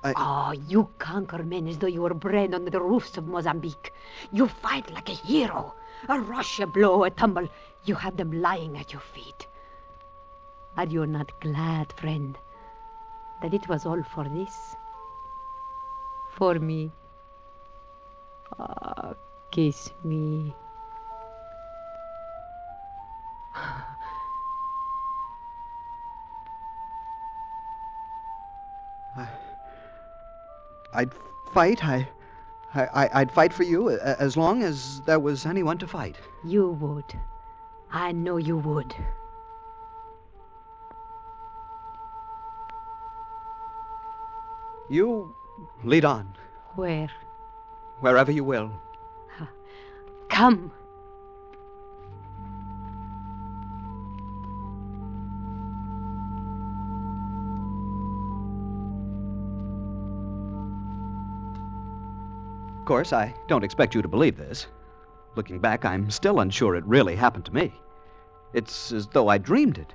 I... 0.01 0.13
Oh, 0.15 0.51
you 0.67 0.89
conquer 0.97 1.43
men 1.43 1.67
as 1.67 1.77
though 1.77 1.87
you 1.87 2.01
were 2.01 2.13
bred 2.13 2.53
under 2.53 2.71
the 2.71 2.81
roofs 2.81 3.17
of 3.17 3.27
Mozambique. 3.27 3.93
You 4.31 4.47
fight 4.47 4.89
like 4.91 5.09
a 5.09 5.13
hero. 5.13 5.75
A 6.07 6.19
rush, 6.19 6.59
a 6.59 6.67
blow, 6.67 7.03
a 7.03 7.09
tumble. 7.09 7.49
You 7.83 7.95
have 7.95 8.15
them 8.15 8.31
lying 8.31 8.77
at 8.77 8.93
your 8.93 9.01
feet. 9.01 9.47
Are 10.77 10.85
you 10.85 11.05
not 11.05 11.37
glad, 11.41 11.91
friend, 11.93 12.37
that 13.41 13.53
it 13.53 13.67
was 13.67 13.85
all 13.85 14.01
for 14.03 14.23
this? 14.23 14.75
For 16.31 16.55
me. 16.55 16.91
Ah, 18.57 19.13
kiss 19.51 19.91
me. 20.03 20.55
I'd 30.99 31.13
fight. 31.53 31.83
I, 31.85 32.07
I, 32.75 33.09
I'd 33.13 33.31
fight 33.31 33.53
for 33.53 33.63
you 33.63 33.89
as 33.89 34.35
long 34.35 34.63
as 34.63 35.01
there 35.05 35.19
was 35.19 35.45
anyone 35.45 35.77
to 35.77 35.87
fight. 35.87 36.17
You 36.43 36.71
would. 36.71 37.17
I 37.89 38.11
know 38.11 38.35
you 38.35 38.57
would. 38.57 38.93
You 44.89 45.33
lead 45.85 46.03
on. 46.03 46.35
Where? 46.75 47.09
Wherever 48.01 48.31
you 48.31 48.43
will. 48.43 48.69
Come. 50.29 50.71
Course, 62.89 63.13
I 63.13 63.31
don't 63.47 63.63
expect 63.63 63.93
you 63.93 64.01
to 64.01 64.07
believe 64.07 64.35
this. 64.35 64.65
Looking 65.35 65.59
back, 65.59 65.85
I'm 65.85 66.09
still 66.09 66.39
unsure 66.39 66.75
it 66.75 66.83
really 66.85 67.15
happened 67.15 67.45
to 67.45 67.53
me. 67.53 67.71
It's 68.55 68.91
as 68.91 69.05
though 69.05 69.27
I 69.27 69.37
dreamed 69.37 69.77
it. 69.77 69.93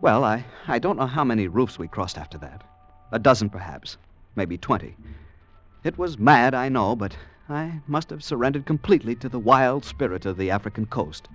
Well, 0.00 0.24
I, 0.24 0.44
I 0.66 0.80
don't 0.80 0.96
know 0.96 1.06
how 1.06 1.22
many 1.22 1.46
roofs 1.46 1.78
we 1.78 1.86
crossed 1.86 2.18
after 2.18 2.38
that. 2.38 2.64
A 3.12 3.20
dozen, 3.20 3.48
perhaps. 3.48 3.98
Maybe 4.34 4.58
twenty. 4.58 4.96
It 5.84 5.96
was 5.96 6.18
mad, 6.18 6.54
I 6.54 6.68
know, 6.68 6.96
but 6.96 7.16
I 7.48 7.80
must 7.86 8.10
have 8.10 8.24
surrendered 8.24 8.66
completely 8.66 9.14
to 9.14 9.28
the 9.28 9.38
wild 9.38 9.84
spirit 9.84 10.26
of 10.26 10.36
the 10.36 10.50
African 10.50 10.86
coast. 10.86 11.28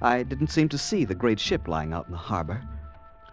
I 0.00 0.22
didn't 0.22 0.52
seem 0.52 0.70
to 0.70 0.78
see 0.78 1.04
the 1.04 1.14
great 1.14 1.38
ship 1.38 1.68
lying 1.68 1.92
out 1.92 2.06
in 2.06 2.12
the 2.12 2.16
harbor, 2.16 2.66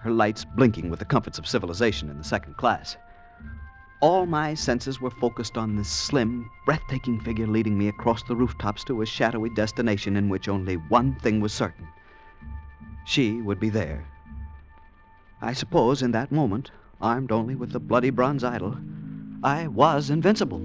her 0.01 0.11
lights 0.11 0.43
blinking 0.43 0.89
with 0.89 0.99
the 0.99 1.05
comforts 1.05 1.39
of 1.39 1.47
civilization 1.47 2.09
in 2.09 2.17
the 2.17 2.23
second 2.25 2.57
class. 2.57 2.97
All 4.01 4.25
my 4.25 4.53
senses 4.55 4.99
were 4.99 5.11
focused 5.11 5.57
on 5.57 5.75
this 5.75 5.87
slim, 5.87 6.49
breathtaking 6.65 7.19
figure 7.19 7.47
leading 7.47 7.77
me 7.77 7.87
across 7.87 8.23
the 8.23 8.35
rooftops 8.35 8.83
to 8.85 9.01
a 9.01 9.05
shadowy 9.05 9.49
destination 9.51 10.17
in 10.17 10.27
which 10.27 10.49
only 10.49 10.75
one 10.75 11.15
thing 11.15 11.39
was 11.39 11.53
certain 11.53 11.87
she 13.05 13.41
would 13.41 13.59
be 13.59 13.69
there. 13.69 14.05
I 15.41 15.53
suppose 15.53 16.01
in 16.01 16.11
that 16.11 16.31
moment, 16.31 16.71
armed 17.01 17.31
only 17.31 17.55
with 17.55 17.71
the 17.71 17.79
bloody 17.79 18.09
bronze 18.09 18.43
idol, 18.43 18.77
I 19.43 19.67
was 19.67 20.09
invincible. 20.09 20.61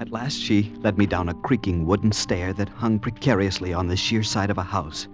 At 0.00 0.10
last, 0.10 0.36
she 0.36 0.72
led 0.78 0.98
me 0.98 1.06
down 1.06 1.28
a 1.28 1.34
creaking 1.34 1.86
wooden 1.86 2.12
stair 2.12 2.52
that 2.54 2.68
hung 2.68 2.98
precariously 2.98 3.72
on 3.72 3.88
the 3.88 3.96
sheer 3.96 4.22
side 4.22 4.50
of 4.50 4.58
a 4.58 4.62
house. 4.62 5.08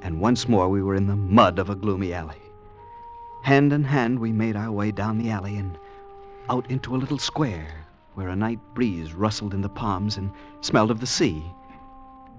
And 0.00 0.20
once 0.20 0.48
more, 0.48 0.68
we 0.68 0.82
were 0.82 0.94
in 0.94 1.06
the 1.06 1.16
mud 1.16 1.58
of 1.58 1.70
a 1.70 1.74
gloomy 1.74 2.12
alley. 2.12 2.36
Hand 3.46 3.72
in 3.72 3.84
hand, 3.84 4.18
we 4.18 4.32
made 4.32 4.56
our 4.56 4.72
way 4.72 4.90
down 4.90 5.18
the 5.18 5.30
alley 5.30 5.56
and 5.56 5.78
out 6.50 6.68
into 6.68 6.96
a 6.96 6.98
little 6.98 7.16
square 7.16 7.86
where 8.14 8.30
a 8.30 8.34
night 8.34 8.58
breeze 8.74 9.14
rustled 9.14 9.54
in 9.54 9.60
the 9.60 9.68
palms 9.68 10.16
and 10.16 10.32
smelled 10.62 10.90
of 10.90 10.98
the 10.98 11.06
sea. 11.06 11.44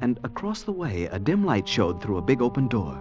And 0.02 0.20
across 0.26 0.64
the 0.64 0.74
way, 0.74 1.06
a 1.06 1.18
dim 1.18 1.46
light 1.46 1.66
showed 1.66 2.02
through 2.02 2.18
a 2.18 2.22
big 2.22 2.42
open 2.42 2.68
door. 2.68 2.94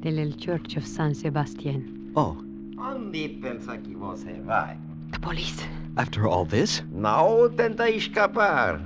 The 0.00 0.10
little 0.10 0.36
church 0.36 0.76
of 0.76 0.84
San 0.84 1.14
Sebastian. 1.14 2.10
Oh, 2.16 2.36
Onde 2.76 3.38
pensa 3.40 3.78
que 3.78 3.94
você 3.94 4.42
vai? 4.44 4.76
The 5.12 5.20
police. 5.20 5.62
After 5.96 6.26
all 6.26 6.46
this? 6.46 6.84
Não 6.92 7.48
tenta 7.50 7.88
escapar. 7.90 8.80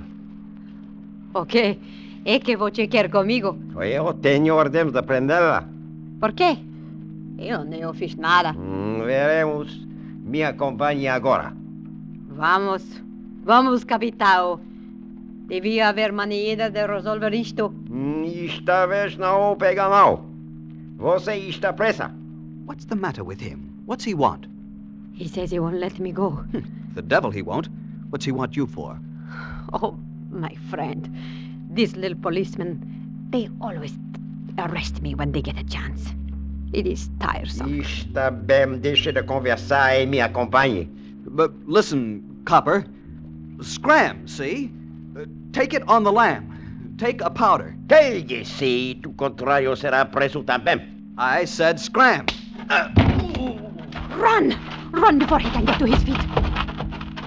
Ok. 1.33 1.79
É 2.25 2.39
que 2.39 2.55
você 2.55 2.87
quer 2.87 3.09
comigo? 3.09 3.57
Eu 3.81 4.13
tenho 4.13 4.55
ordens 4.55 4.91
de 4.91 5.01
prendê-la. 5.01 5.65
Por 6.19 6.33
quê? 6.33 6.57
Eu 7.37 7.65
não 7.65 7.93
fiz 7.93 8.15
nada. 8.15 8.51
Hum, 8.51 9.01
veremos. 9.03 9.87
Me 10.23 10.43
acompanhe 10.43 11.07
agora. 11.07 11.53
Vamos. 12.29 12.83
Vamos, 13.43 13.83
capitão. 13.83 14.59
Devia 15.47 15.89
haver 15.89 16.11
maneira 16.11 16.69
de 16.69 16.85
resolver 16.85 17.33
isto. 17.33 17.73
Hum, 17.89 18.23
esta 18.45 18.85
vez 18.85 19.17
não 19.17 19.55
pega 19.57 19.89
mal. 19.89 20.23
Você 20.97 21.35
está 21.35 21.73
presa. 21.73 22.11
What's 22.67 22.85
the 22.85 22.95
matter 22.95 23.25
with 23.25 23.41
him? 23.41 23.71
What's 23.87 24.05
he 24.05 24.13
want? 24.13 24.47
He 25.13 25.27
says 25.27 25.51
he 25.51 25.59
won't 25.59 25.79
let 25.79 25.99
me 25.99 26.11
go. 26.11 26.39
The 26.93 27.01
devil 27.01 27.31
he 27.31 27.41
won't. 27.41 27.69
What's 28.09 28.25
he 28.25 28.31
want 28.31 28.55
you 28.55 28.67
for? 28.67 28.99
Oh, 29.73 29.97
my 30.29 30.53
friend. 30.69 31.07
These 31.71 31.95
little 31.95 32.17
policemen, 32.17 32.83
they 33.29 33.49
always 33.61 33.93
arrest 34.57 35.01
me 35.01 35.15
when 35.15 35.31
they 35.31 35.41
get 35.41 35.57
a 35.57 35.63
chance. 35.63 36.09
It 36.73 36.85
is 36.85 37.09
tiresome. 37.19 37.81
Está 37.81 38.31
bem, 38.31 38.79
deixe 38.79 39.13
de 39.13 39.23
conversar 39.23 40.01
e 40.01 40.05
me 40.05 40.19
acompanhe. 40.19 40.87
But 41.25 41.51
listen, 41.67 42.41
copper. 42.45 42.85
Scram, 43.61 44.27
see? 44.27 44.71
Uh, 45.15 45.25
take 45.53 45.73
it 45.73 45.83
on 45.87 46.03
the 46.03 46.11
lamb. 46.11 46.95
Take 46.97 47.21
a 47.21 47.29
powder. 47.29 47.75
Que 47.87 48.21
disse, 48.21 48.95
tu 49.01 49.13
contrário 49.13 49.75
será 49.75 50.05
preso 50.05 50.43
também. 50.43 50.81
I 51.17 51.45
said 51.45 51.79
scram. 51.79 52.25
Run! 54.17 54.55
Run 54.91 55.19
before 55.19 55.39
he 55.39 55.49
can 55.51 55.65
get 55.65 55.79
to 55.79 55.85
his 55.85 56.03
feet. 56.03 56.50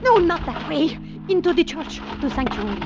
No, 0.04 0.18
not 0.18 0.44
that 0.44 0.68
way. 0.68 0.98
Into 1.30 1.54
the 1.54 1.64
church, 1.64 1.98
to 2.20 2.28
sanctuary. 2.28 2.78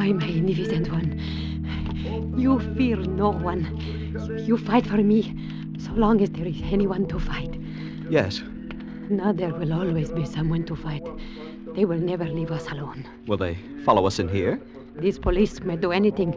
My 0.00 0.12
magnificent 0.12 0.92
one, 0.92 2.34
you 2.36 2.60
fear 2.76 2.96
no 2.96 3.30
one. 3.30 3.62
You 4.46 4.58
fight 4.58 4.86
for 4.86 4.98
me 4.98 5.34
so 5.78 5.92
long 5.92 6.20
as 6.20 6.28
there 6.30 6.46
is 6.46 6.60
anyone 6.64 7.06
to 7.06 7.18
fight. 7.18 7.58
Yes. 8.10 8.42
Now 9.08 9.32
there 9.32 9.54
will 9.54 9.72
always 9.72 10.10
be 10.10 10.26
someone 10.26 10.64
to 10.66 10.76
fight. 10.76 11.06
They 11.74 11.86
will 11.86 11.98
never 11.98 12.26
leave 12.26 12.50
us 12.50 12.66
alone. 12.68 13.06
Will 13.26 13.38
they 13.38 13.54
follow 13.86 14.06
us 14.06 14.18
in 14.18 14.28
here? 14.28 14.60
These 14.96 15.18
police 15.18 15.60
may 15.60 15.76
do 15.76 15.92
anything. 15.92 16.34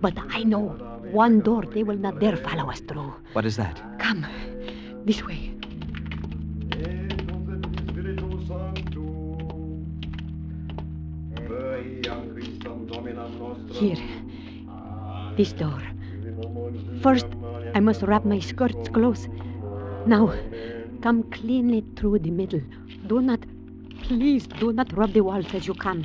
But 0.00 0.14
I 0.30 0.42
know 0.42 0.68
one 1.10 1.40
door 1.40 1.64
they 1.64 1.82
will 1.82 1.96
not 1.96 2.20
dare 2.20 2.36
follow 2.36 2.70
us 2.70 2.80
through. 2.80 3.14
What 3.32 3.44
is 3.44 3.56
that? 3.56 3.80
Come, 3.98 4.26
this 5.04 5.24
way. 5.24 5.54
Here, 13.70 13.96
this 15.36 15.52
door. 15.52 15.80
First, 17.02 17.26
I 17.74 17.80
must 17.80 18.02
wrap 18.02 18.24
my 18.24 18.40
skirts 18.40 18.88
close. 18.88 19.28
Now, 20.06 20.34
come 21.00 21.22
cleanly 21.30 21.84
through 21.96 22.20
the 22.20 22.30
middle. 22.30 22.60
Do 23.06 23.20
not, 23.20 23.40
please, 24.02 24.46
do 24.46 24.72
not 24.72 24.92
rub 24.96 25.12
the 25.12 25.22
walls 25.22 25.54
as 25.54 25.66
you 25.66 25.74
come. 25.74 26.04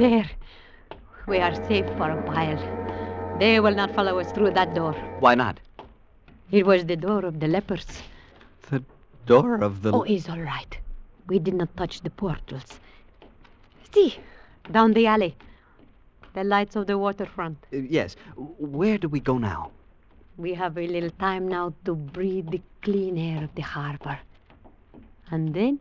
There. 0.00 0.30
We 1.26 1.40
are 1.40 1.54
safe 1.68 1.84
for 1.98 2.10
a 2.10 2.22
while. 2.22 3.38
They 3.38 3.60
will 3.60 3.74
not 3.74 3.94
follow 3.94 4.18
us 4.18 4.32
through 4.32 4.52
that 4.52 4.74
door. 4.74 4.94
Why 5.18 5.34
not? 5.34 5.60
It 6.50 6.64
was 6.64 6.86
the 6.86 6.96
door 6.96 7.26
of 7.26 7.38
the 7.38 7.46
lepers. 7.46 7.84
The 8.70 8.82
door 9.26 9.56
of 9.62 9.82
the. 9.82 9.92
Oh, 9.92 10.04
it's 10.04 10.30
all 10.30 10.40
right. 10.40 10.78
We 11.26 11.38
did 11.38 11.52
not 11.52 11.76
touch 11.76 12.00
the 12.00 12.08
portals. 12.08 12.80
See, 13.92 14.16
down 14.72 14.94
the 14.94 15.06
alley. 15.06 15.36
The 16.32 16.44
lights 16.44 16.76
of 16.76 16.86
the 16.86 16.96
waterfront. 16.96 17.58
Uh, 17.70 17.76
yes. 17.76 18.16
Where 18.36 18.96
do 18.96 19.06
we 19.06 19.20
go 19.20 19.36
now? 19.36 19.70
We 20.38 20.54
have 20.54 20.78
a 20.78 20.86
little 20.86 21.10
time 21.10 21.46
now 21.46 21.74
to 21.84 21.94
breathe 21.94 22.48
the 22.50 22.62
clean 22.80 23.18
air 23.18 23.44
of 23.44 23.54
the 23.54 23.68
harbor. 23.76 24.18
And 25.30 25.52
then 25.52 25.78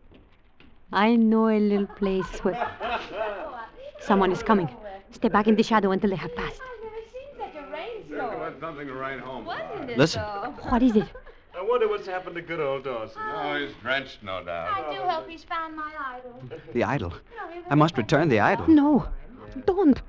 I 0.91 1.15
know 1.15 1.47
a 1.47 1.57
little 1.57 1.87
place 1.87 2.43
where. 2.43 2.69
Someone 4.01 4.31
is 4.31 4.43
coming. 4.43 4.69
Stay 5.11 5.27
back 5.29 5.47
in 5.47 5.55
the 5.55 5.63
shadow 5.63 5.91
until 5.91 6.09
they 6.09 6.15
have 6.15 6.35
passed. 6.35 6.61
I've 6.61 6.83
never 6.83 6.95
seen 7.11 7.29
such 7.37 7.55
a 7.55 7.71
rainbow. 7.71 8.29
I 8.29 8.35
want 8.35 8.59
something 8.59 8.87
to 8.87 8.93
write 8.93 9.19
home. 9.19 9.47
Listen. 9.97 10.21
What 10.21 10.83
is 10.83 10.95
it? 10.95 11.07
I 11.57 11.61
wonder 11.61 11.89
what's 11.89 12.07
happened 12.07 12.35
to 12.35 12.41
good 12.41 12.59
old 12.59 12.83
Dawson. 12.85 13.17
Ah. 13.19 13.51
Oh, 13.51 13.59
he's 13.59 13.75
drenched, 13.81 14.23
no 14.23 14.43
doubt. 14.43 14.77
I 14.77 14.93
do 14.93 15.01
hope 15.01 15.27
he's 15.27 15.43
found 15.43 15.75
my 15.75 15.91
idol. 16.15 16.41
The 16.73 16.83
idol. 16.83 17.13
I 17.69 17.75
must 17.75 17.97
return 17.97 18.29
the 18.29 18.39
idol. 18.39 18.67
No, 18.67 19.07
don't. 19.65 20.01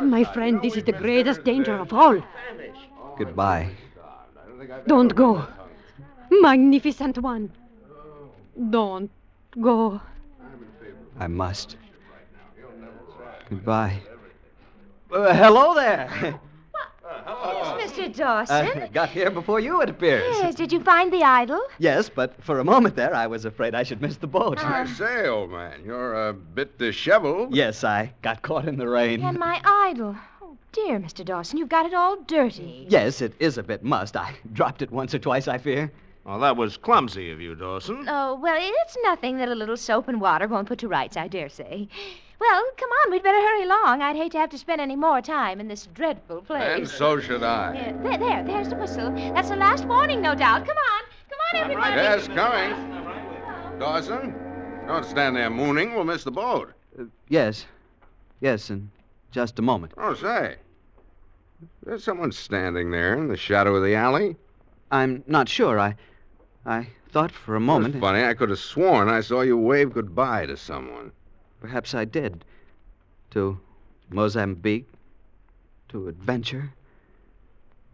My 0.00 0.24
friend, 0.24 0.60
this 0.62 0.76
is 0.76 0.82
the 0.84 0.92
greatest 0.92 1.44
danger 1.44 1.74
of 1.74 1.92
all. 1.92 2.20
Goodbye. 3.18 3.70
Don't 4.88 5.14
go. 5.14 5.46
Magnificent 6.30 7.18
one. 7.18 7.52
Don't 8.70 9.10
go. 9.60 10.00
I 11.20 11.28
must. 11.28 11.76
Goodbye. 13.48 14.00
Uh, 15.12 15.32
hello 15.34 15.74
there. 15.74 16.40
It's 17.78 17.92
Mr. 17.92 18.14
Dawson. 18.14 18.66
Uh, 18.82 18.88
got 18.92 19.08
here 19.10 19.30
before 19.30 19.60
you, 19.60 19.80
it 19.82 19.88
appears. 19.88 20.22
yes, 20.38 20.54
did 20.54 20.72
you 20.72 20.80
find 20.80 21.12
the 21.12 21.22
idol? 21.22 21.60
Yes, 21.78 22.08
but 22.08 22.42
for 22.42 22.58
a 22.58 22.64
moment 22.64 22.96
there, 22.96 23.14
I 23.14 23.26
was 23.26 23.44
afraid 23.44 23.74
I 23.74 23.84
should 23.84 24.02
miss 24.02 24.16
the 24.16 24.26
boat. 24.26 24.58
I 24.64 24.84
say, 24.86 25.28
old 25.28 25.50
man, 25.50 25.82
you're 25.84 26.28
a 26.28 26.32
bit 26.32 26.78
disheveled. 26.78 27.54
Yes, 27.54 27.84
I 27.84 28.12
got 28.22 28.42
caught 28.42 28.66
in 28.66 28.76
the 28.76 28.88
rain. 28.88 29.22
And 29.22 29.38
my 29.38 29.60
idol. 29.64 30.16
Oh, 30.42 30.56
dear, 30.72 30.98
Mr. 30.98 31.24
Dawson, 31.24 31.58
you've 31.58 31.68
got 31.68 31.86
it 31.86 31.94
all 31.94 32.16
dirty. 32.22 32.86
Yes, 32.88 33.20
it 33.22 33.34
is 33.38 33.58
a 33.58 33.62
bit 33.62 33.84
must. 33.84 34.16
I 34.16 34.34
dropped 34.52 34.82
it 34.82 34.90
once 34.90 35.14
or 35.14 35.18
twice, 35.20 35.46
I 35.46 35.58
fear. 35.58 35.92
Well, 36.24 36.40
that 36.40 36.56
was 36.56 36.76
clumsy 36.76 37.30
of 37.30 37.40
you, 37.40 37.54
Dawson. 37.54 38.04
Oh, 38.08 38.34
well, 38.34 38.56
it's 38.58 38.96
nothing 39.04 39.38
that 39.38 39.48
a 39.48 39.54
little 39.54 39.76
soap 39.76 40.08
and 40.08 40.20
water 40.20 40.48
won't 40.48 40.66
put 40.66 40.80
to 40.80 40.88
rights, 40.88 41.16
I 41.16 41.28
dare 41.28 41.48
say. 41.48 41.88
Well, 42.38 42.62
come 42.76 42.90
on, 43.04 43.10
we'd 43.10 43.22
better 43.22 43.40
hurry 43.40 43.62
along. 43.64 44.02
I'd 44.02 44.16
hate 44.16 44.32
to 44.32 44.38
have 44.38 44.50
to 44.50 44.58
spend 44.58 44.80
any 44.80 44.96
more 44.96 45.22
time 45.22 45.58
in 45.58 45.68
this 45.68 45.86
dreadful 45.86 46.42
place. 46.42 46.78
And 46.78 46.88
so 46.88 47.18
should 47.18 47.42
I. 47.42 47.74
Yeah, 47.74 47.92
there, 48.02 48.18
there, 48.18 48.44
there's 48.44 48.68
the 48.68 48.76
whistle. 48.76 49.10
That's 49.34 49.48
the 49.48 49.56
last 49.56 49.86
warning, 49.86 50.20
no 50.20 50.34
doubt. 50.34 50.66
Come 50.66 50.76
on, 50.76 51.02
come 51.30 51.38
on, 51.54 51.70
everybody. 51.70 51.96
Yes, 51.96 52.28
coming. 52.28 53.78
Dawson, 53.78 54.34
don't 54.86 55.04
stand 55.04 55.36
there 55.36 55.50
mooning. 55.50 55.94
We'll 55.94 56.04
miss 56.04 56.24
the 56.24 56.30
boat. 56.30 56.72
Uh, 56.98 57.04
yes. 57.28 57.66
Yes, 58.40 58.68
in 58.70 58.90
just 59.30 59.58
a 59.58 59.62
moment. 59.62 59.92
Oh, 59.96 60.14
say. 60.14 60.56
There's 61.84 62.04
someone 62.04 62.32
standing 62.32 62.90
there 62.90 63.14
in 63.14 63.28
the 63.28 63.36
shadow 63.36 63.76
of 63.76 63.82
the 63.82 63.94
alley. 63.94 64.36
I'm 64.90 65.24
not 65.26 65.48
sure. 65.48 65.78
I 65.78 65.96
I 66.66 66.88
thought 67.10 67.30
for 67.32 67.56
a 67.56 67.60
moment. 67.60 67.94
It's 67.94 68.00
funny. 68.02 68.24
I 68.24 68.34
could 68.34 68.50
have 68.50 68.58
sworn 68.58 69.08
I 69.08 69.20
saw 69.20 69.40
you 69.40 69.56
wave 69.56 69.92
goodbye 69.94 70.46
to 70.46 70.56
someone. 70.56 71.12
Perhaps 71.60 71.94
I 71.94 72.04
did. 72.04 72.44
To 73.30 73.58
Mozambique, 74.10 74.88
to 75.88 76.08
adventure, 76.08 76.72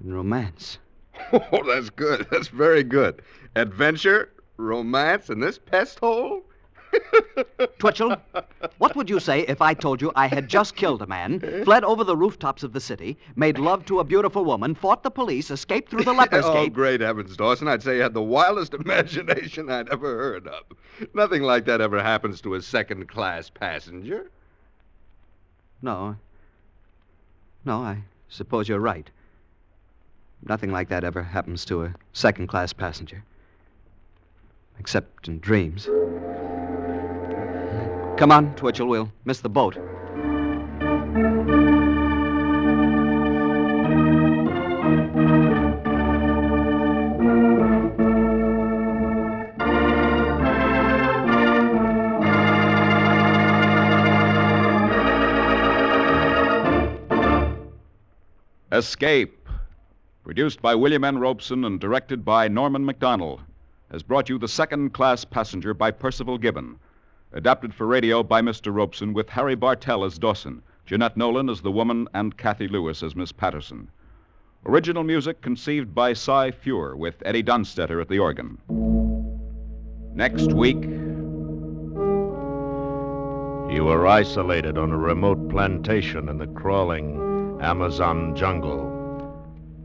and 0.00 0.14
romance. 0.14 0.78
Oh, 1.32 1.62
that's 1.66 1.90
good. 1.90 2.26
That's 2.30 2.48
very 2.48 2.82
good. 2.82 3.22
Adventure, 3.54 4.32
romance, 4.56 5.30
and 5.30 5.42
this 5.42 5.58
pest 5.58 5.98
hole? 6.00 6.42
Twitchell, 7.78 8.16
what 8.78 8.94
would 8.96 9.08
you 9.08 9.18
say 9.20 9.40
if 9.40 9.60
I 9.60 9.74
told 9.74 10.00
you 10.00 10.12
I 10.14 10.26
had 10.26 10.48
just 10.48 10.76
killed 10.76 11.02
a 11.02 11.06
man, 11.06 11.40
fled 11.64 11.84
over 11.84 12.04
the 12.04 12.16
rooftops 12.16 12.62
of 12.62 12.72
the 12.72 12.80
city, 12.80 13.18
made 13.36 13.58
love 13.58 13.84
to 13.86 14.00
a 14.00 14.04
beautiful 14.04 14.44
woman, 14.44 14.74
fought 14.74 15.02
the 15.02 15.10
police, 15.10 15.50
escaped 15.50 15.90
through 15.90 16.04
the 16.04 16.12
leper's 16.20 16.44
oh, 16.44 16.52
gate? 16.54 16.72
great 16.72 17.00
heavens, 17.00 17.36
Dawson. 17.36 17.68
I'd 17.68 17.82
say 17.82 17.96
you 17.96 18.02
had 18.02 18.14
the 18.14 18.22
wildest 18.22 18.74
imagination 18.84 19.70
I'd 19.70 19.88
ever 19.88 20.16
heard 20.16 20.46
of. 20.46 20.64
Nothing 21.14 21.42
like 21.42 21.64
that 21.66 21.80
ever 21.80 22.02
happens 22.02 22.40
to 22.42 22.54
a 22.54 22.62
second 22.62 23.08
class 23.08 23.50
passenger. 23.50 24.30
No. 25.80 26.16
No, 27.64 27.78
I 27.78 28.02
suppose 28.28 28.68
you're 28.68 28.78
right. 28.78 29.10
Nothing 30.44 30.72
like 30.72 30.88
that 30.88 31.04
ever 31.04 31.22
happens 31.22 31.64
to 31.66 31.84
a 31.84 31.94
second 32.12 32.48
class 32.48 32.72
passenger. 32.72 33.24
Except 34.78 35.28
in 35.28 35.38
dreams. 35.38 35.88
Come 38.16 38.30
on, 38.30 38.54
Twitchell. 38.54 38.86
We'll 38.86 39.12
miss 39.24 39.40
the 39.40 39.48
boat. 39.48 39.76
Escape, 58.72 59.48
produced 60.24 60.62
by 60.62 60.74
William 60.74 61.04
N. 61.04 61.18
Robson 61.18 61.64
and 61.64 61.78
directed 61.78 62.24
by 62.24 62.48
Norman 62.48 62.86
Macdonnell, 62.86 63.40
has 63.90 64.02
brought 64.02 64.28
you 64.28 64.38
The 64.38 64.48
Second 64.48 64.94
Class 64.94 65.24
Passenger 65.24 65.74
by 65.74 65.90
Perceval 65.90 66.38
Gibbon. 66.38 66.78
Adapted 67.34 67.72
for 67.72 67.86
radio 67.86 68.22
by 68.22 68.42
Mr. 68.42 68.74
Robson 68.74 69.14
with 69.14 69.30
Harry 69.30 69.54
Bartell 69.54 70.04
as 70.04 70.18
Dawson, 70.18 70.62
Jeanette 70.84 71.16
Nolan 71.16 71.48
as 71.48 71.62
the 71.62 71.72
woman, 71.72 72.06
and 72.12 72.36
Kathy 72.36 72.68
Lewis 72.68 73.02
as 73.02 73.16
Miss 73.16 73.32
Patterson. 73.32 73.90
Original 74.66 75.02
music 75.02 75.40
conceived 75.40 75.94
by 75.94 76.12
Cy 76.12 76.50
Feuer 76.50 76.94
with 76.94 77.22
Eddie 77.24 77.42
Dunstedter 77.42 78.00
at 78.00 78.08
the 78.08 78.18
organ. 78.18 78.58
Next 80.14 80.52
week, 80.52 80.84
You 83.72 83.84
were 83.84 84.06
isolated 84.06 84.76
on 84.76 84.90
a 84.90 84.98
remote 84.98 85.48
plantation 85.48 86.28
in 86.28 86.36
the 86.36 86.46
crawling 86.48 87.58
Amazon 87.62 88.36
jungle. 88.36 88.92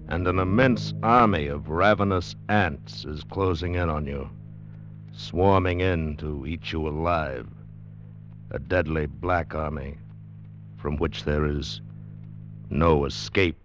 And 0.10 0.28
an 0.28 0.40
immense 0.40 0.94
army 1.02 1.48
of 1.48 1.70
ravenous 1.70 2.36
ants 2.50 3.06
is 3.06 3.24
closing 3.24 3.76
in 3.76 3.88
on 3.90 4.06
you, 4.06 4.30
swarming 5.18 5.82
in 5.82 6.16
to 6.18 6.46
eat 6.46 6.72
you 6.72 6.88
alive. 6.88 7.48
A 8.52 8.60
deadly 8.60 9.08
black 9.08 9.56
army 9.56 9.98
from 10.78 10.98
which 10.98 11.24
there 11.24 11.46
is 11.46 11.82
no 12.70 13.06
escape. 13.06 13.58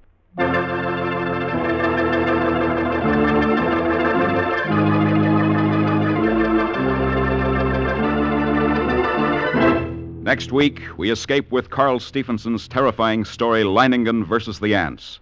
Next 10.25 10.53
week, 10.53 10.81
we 10.97 11.11
escape 11.11 11.53
with 11.53 11.69
Carl 11.69 12.01
Stephenson's 12.01 12.67
terrifying 12.67 13.25
story, 13.25 13.62
Leiningen 13.62 14.25
versus 14.27 14.59
the 14.59 14.75
Ants. 14.75 15.21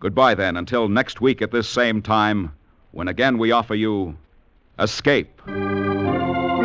Goodbye, 0.00 0.34
then, 0.34 0.56
until 0.58 0.88
next 0.88 1.22
week 1.22 1.40
at 1.40 1.50
this 1.50 1.68
same 1.68 2.02
time, 2.02 2.52
when 2.90 3.08
again 3.08 3.38
we 3.38 3.52
offer 3.52 3.74
you 3.74 4.16
Escape. 4.78 5.31